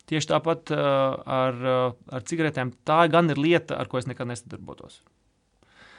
[0.09, 1.63] Tieši tāpat uh, ar,
[2.09, 2.73] ar cigaretēm.
[2.89, 5.03] Tā gan ir lieta, ar ko es nekad nesadarbotos.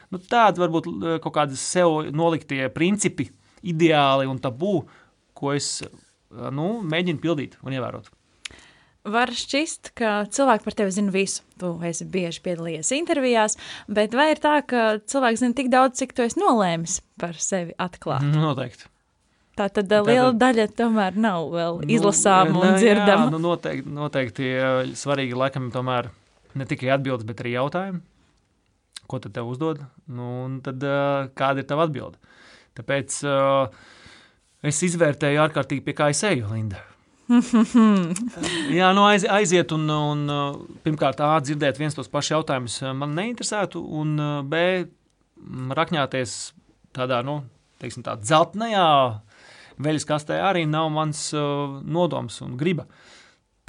[0.10, 3.28] Nu, Tādi varbūt uh, kaut kādi sev noliktie principi,
[3.62, 4.80] ideāli un tabū,
[5.38, 5.92] ko es uh,
[6.54, 8.10] nu, mēģinu pildīt un ievērot.
[9.10, 11.42] Var šķist, ka cilvēki par tevi zina visu.
[11.62, 13.56] Tu esi bieži piedalījies intervijās,
[13.88, 17.72] bet vai ir tā, ka cilvēks zina tik daudz, cik tu esi nolēmis par sevi
[17.80, 18.26] atklāt?
[18.28, 18.90] Nu, Noteikti.
[19.60, 23.26] Tā tad uh, liela Tātad- daļa tomēr nav vēl izlasāma Nu, un jā, dzirdama.
[23.34, 26.08] Nu, noteikti, noteikti eh, svarīgi laikam tomēr
[26.60, 28.00] ne tikai atbildes, bet arī jautājumi.
[29.10, 29.82] Ko tad tev uzdod?
[30.06, 32.20] Nu, un tad, eh, kāda ir tava atbilde?
[32.78, 33.74] Tāpēc uh,
[34.64, 36.84] es izvērtēju ārkārtīgi, pie kā es eju, Linda.
[38.78, 42.94] Jā, nu aiz, aiziet un, un uh, pirmkārt, A, dzirdēt viens tos pašus jautājumus uh,
[42.96, 44.62] man neinteresētu, un uh, B,
[45.76, 46.38] rakņāties
[46.96, 47.42] tādā, nu,
[47.82, 48.88] teiksim, tā dzeltenajā
[49.84, 52.88] veļas kastē arī nav mans uh, nodoms un griba.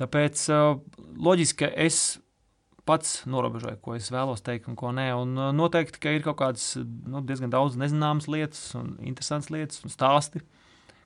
[0.01, 0.79] Tāpēc uh,
[1.21, 2.21] loģiski, ka es
[2.89, 5.09] pats norobežoju, ko es vēlos teikt un ko nē.
[5.19, 9.85] Un uh, noteikti, ka ir kaut kādas nu, diezgan daudz nezināmas lietas un interesantas lietas
[9.85, 10.43] un stāsti,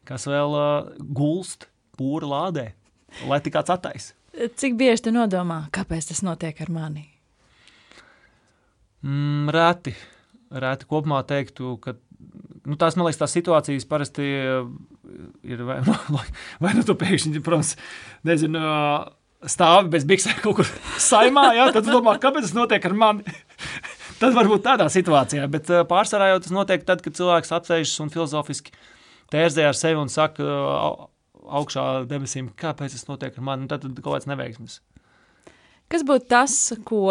[0.09, 1.69] kas vēl uh, gulst
[1.99, 2.69] pūra lādē,
[3.31, 4.15] lai tik kāds attaisa.
[4.35, 7.07] Cik bieži tu nodomā, kāpēc tas notiek ar mani?
[9.05, 9.95] Mm, reti.
[10.55, 11.95] Reti kopumā teiktu, ka
[12.65, 14.71] nu, tās, man liekas, tās situācijas parasti uh,
[15.47, 15.81] ir vai,
[16.65, 17.75] vai nu tu pēkšņi, protams,
[18.27, 20.71] nezinu, uh, stāvi bez biksēm kaut kur
[21.03, 23.37] saimā, jā, tad domā, kāpēc tas notiek ar mani?
[24.21, 28.13] tad varbūt tādā situācijā, bet uh, pārsvarā jau tas notiek tad, kad cilvēks apsēžas un
[28.15, 28.75] filozofiski
[29.33, 31.11] tērzē ar sevi un saka au-
[31.61, 34.79] augšā debesīm, kāpēc tas notiek ar mani, un tad, tad kaut kāds neveiksmis.
[35.93, 36.55] Kas būtu tas,
[36.89, 37.07] ko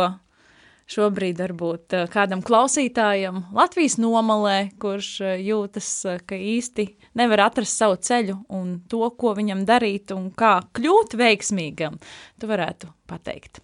[0.93, 6.87] šobrīd varbūt eh, kādam klausītājam Latvijas nomalē, kurš eh, jūtas, eh, ka īsti
[7.19, 11.99] nevar atrast savu ceļu un to, ko viņam darīt un kā kļūt veiksmīgam,
[12.39, 13.61] tu varētu pateikt?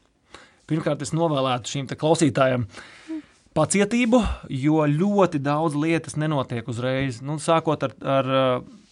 [0.69, 2.67] Pirmkārt, es novēlētu šīm klausītājiem
[3.57, 4.19] pacietību,
[4.53, 7.23] jo ļoti daudz lietas nenotiek uzreiz.
[7.25, 8.29] Nu, sākot ar, ar,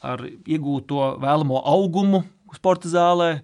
[0.01, 2.23] ar iegūto vēlamo augumu
[2.57, 3.35] sporta zālē,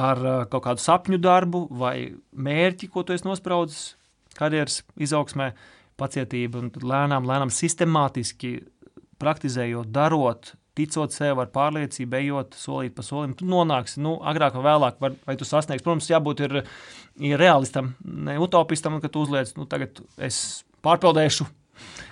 [0.00, 3.90] ar kaut kādu sapņu darbu vai mērķi, ko tu esi nospraudis
[4.38, 5.52] karjeras izaugsmē,
[6.00, 8.56] pacietība un lēnām, lēnām sistemātiski
[9.22, 14.64] praktizējot, darot, ticot sev ar pārliecību, ejot solīt pa solim, tu nonāksi, nu, agrāk vai
[14.70, 15.84] vēlāk, var, vai tu sasniegsi.
[15.84, 16.62] Protams, jābūt ir,
[17.20, 21.46] ir realistam, ne utopistam, ka tu uzliec, nu, tagad es pārpeldēšu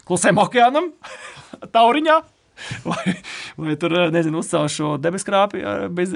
[0.09, 0.93] klusēm okeānam,
[1.77, 2.21] tauriņā,
[2.91, 3.16] vai,
[3.57, 5.64] vai tur, nezinu, uzcelšu debeskrāpi
[5.97, 6.14] bez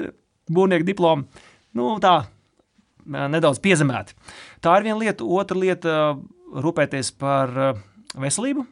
[0.52, 1.44] būvnieka diplomu.
[1.74, 2.20] Nu, tā,
[3.06, 4.16] nedaudz piezemēti.
[4.64, 5.24] Tā ir viena lieta.
[5.24, 5.96] Otra lieta-
[6.64, 7.50] rūpēties par
[8.14, 8.66] veselību.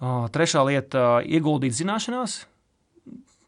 [0.00, 2.44] Trešā lieta- ieguldīt zināšanās.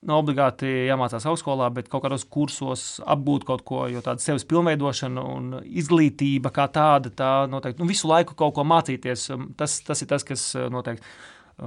[0.08, 5.24] Nav obligāti jāmācās augstskolā, bet kaut kādos kursos apgūt kaut ko, jo tāda sevis pilnveidošana
[5.36, 9.26] un izglītība kā tāda, tā noteikti nu, visu laiku kaut ko mācīties.
[9.56, 11.02] Tas, tas ir tas, kas noteikti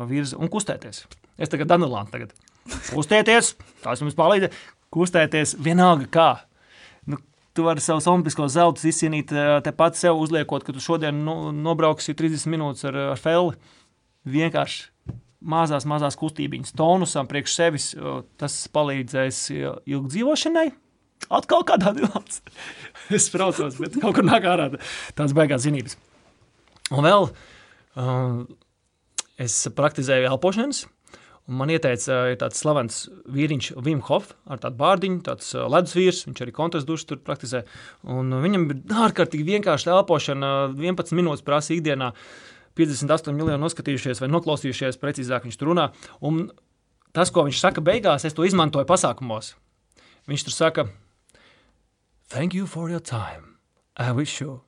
[0.08, 1.04] virza un kustēties.
[1.38, 2.32] Es tagad Danilānu tagad.
[2.92, 4.52] Kustēties, tās jums palīdz.
[4.92, 6.30] Kustēties vienalga kā.
[7.52, 12.16] Tu vari savus olimpiskos zeltus izcīnīt eh, tepat sev, uzliekot, ka tu šodien nu, nobrauksi
[12.16, 13.58] 30 minūtes ar, ar feli.
[14.32, 17.90] Vienkārši mazās, mazās kustībīņas, tonusam priekš sevis.
[18.40, 20.70] Tas palīdzēs eh, ilgdzīvošanai.
[21.30, 22.42] Atkal kādā dilāns.
[23.14, 24.72] es braucos, bet kaut kur nāk ārā
[25.18, 25.98] tās beigās zinības.
[26.92, 28.42] Un vēl uh,
[29.40, 30.86] es praktizēju elpošanas.
[31.52, 36.54] Man ieteica, tāds slavens vīriņš, Vim Hof, ar tādu bārdiņu, tāds ledus vīrs, viņš arī
[36.56, 37.66] kontrastu dušu tur praktizē.
[38.08, 42.14] Un viņam ir ārkārtīgi vienkārši elpošana, 11 minūtes prasa ikdienā.
[42.80, 45.90] 58 miljoni noskatījušies vai noklausījušies, precīzāk viņš tur runā.
[46.24, 46.46] Un
[47.12, 49.56] tas, ko viņš saka beigās, es to izmantoju pasākumos.
[50.32, 50.88] Viņš tur saka,
[52.32, 53.58] Thank you for your time.
[53.98, 54.62] I wish you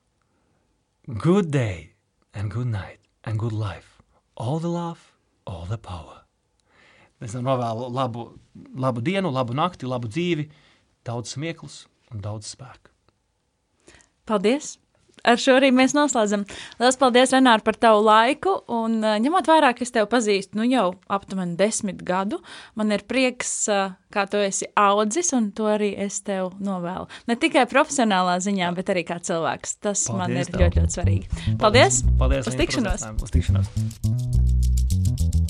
[1.07, 1.93] good day
[2.33, 4.01] and good night and good life.
[4.35, 5.13] All the love,
[5.47, 6.22] all the power.
[7.23, 8.27] Es novēlu labu,
[8.75, 10.49] labu dienu, labu nakti, labu dzīvi,
[11.07, 12.91] daudz smieklus un daudz spēku.
[14.27, 14.77] Paldies!
[15.23, 16.45] ar šo arī mēs noslēdzam.
[16.79, 18.55] Lielas paldies, Renāri, par tavu laiku.
[18.71, 22.41] Un, uh, ņemot vērā, ka es tevi pazīstu nu, jau aptuveni desmit gadu,
[22.79, 27.09] man ir prieks, uh, kā tu esi audzis, un to arī es tev novēlu.
[27.31, 29.79] Ne tikai profesionālā ziņā, bet arī kā cilvēks.
[29.83, 30.65] Tas paldies man ir tev.
[30.65, 31.57] ļoti, ļoti svarīgi.
[31.63, 32.03] Paldies!
[32.19, 32.51] Paldies!
[32.51, 33.09] Uz tikšanos!
[33.23, 35.42] Uz tikšanos!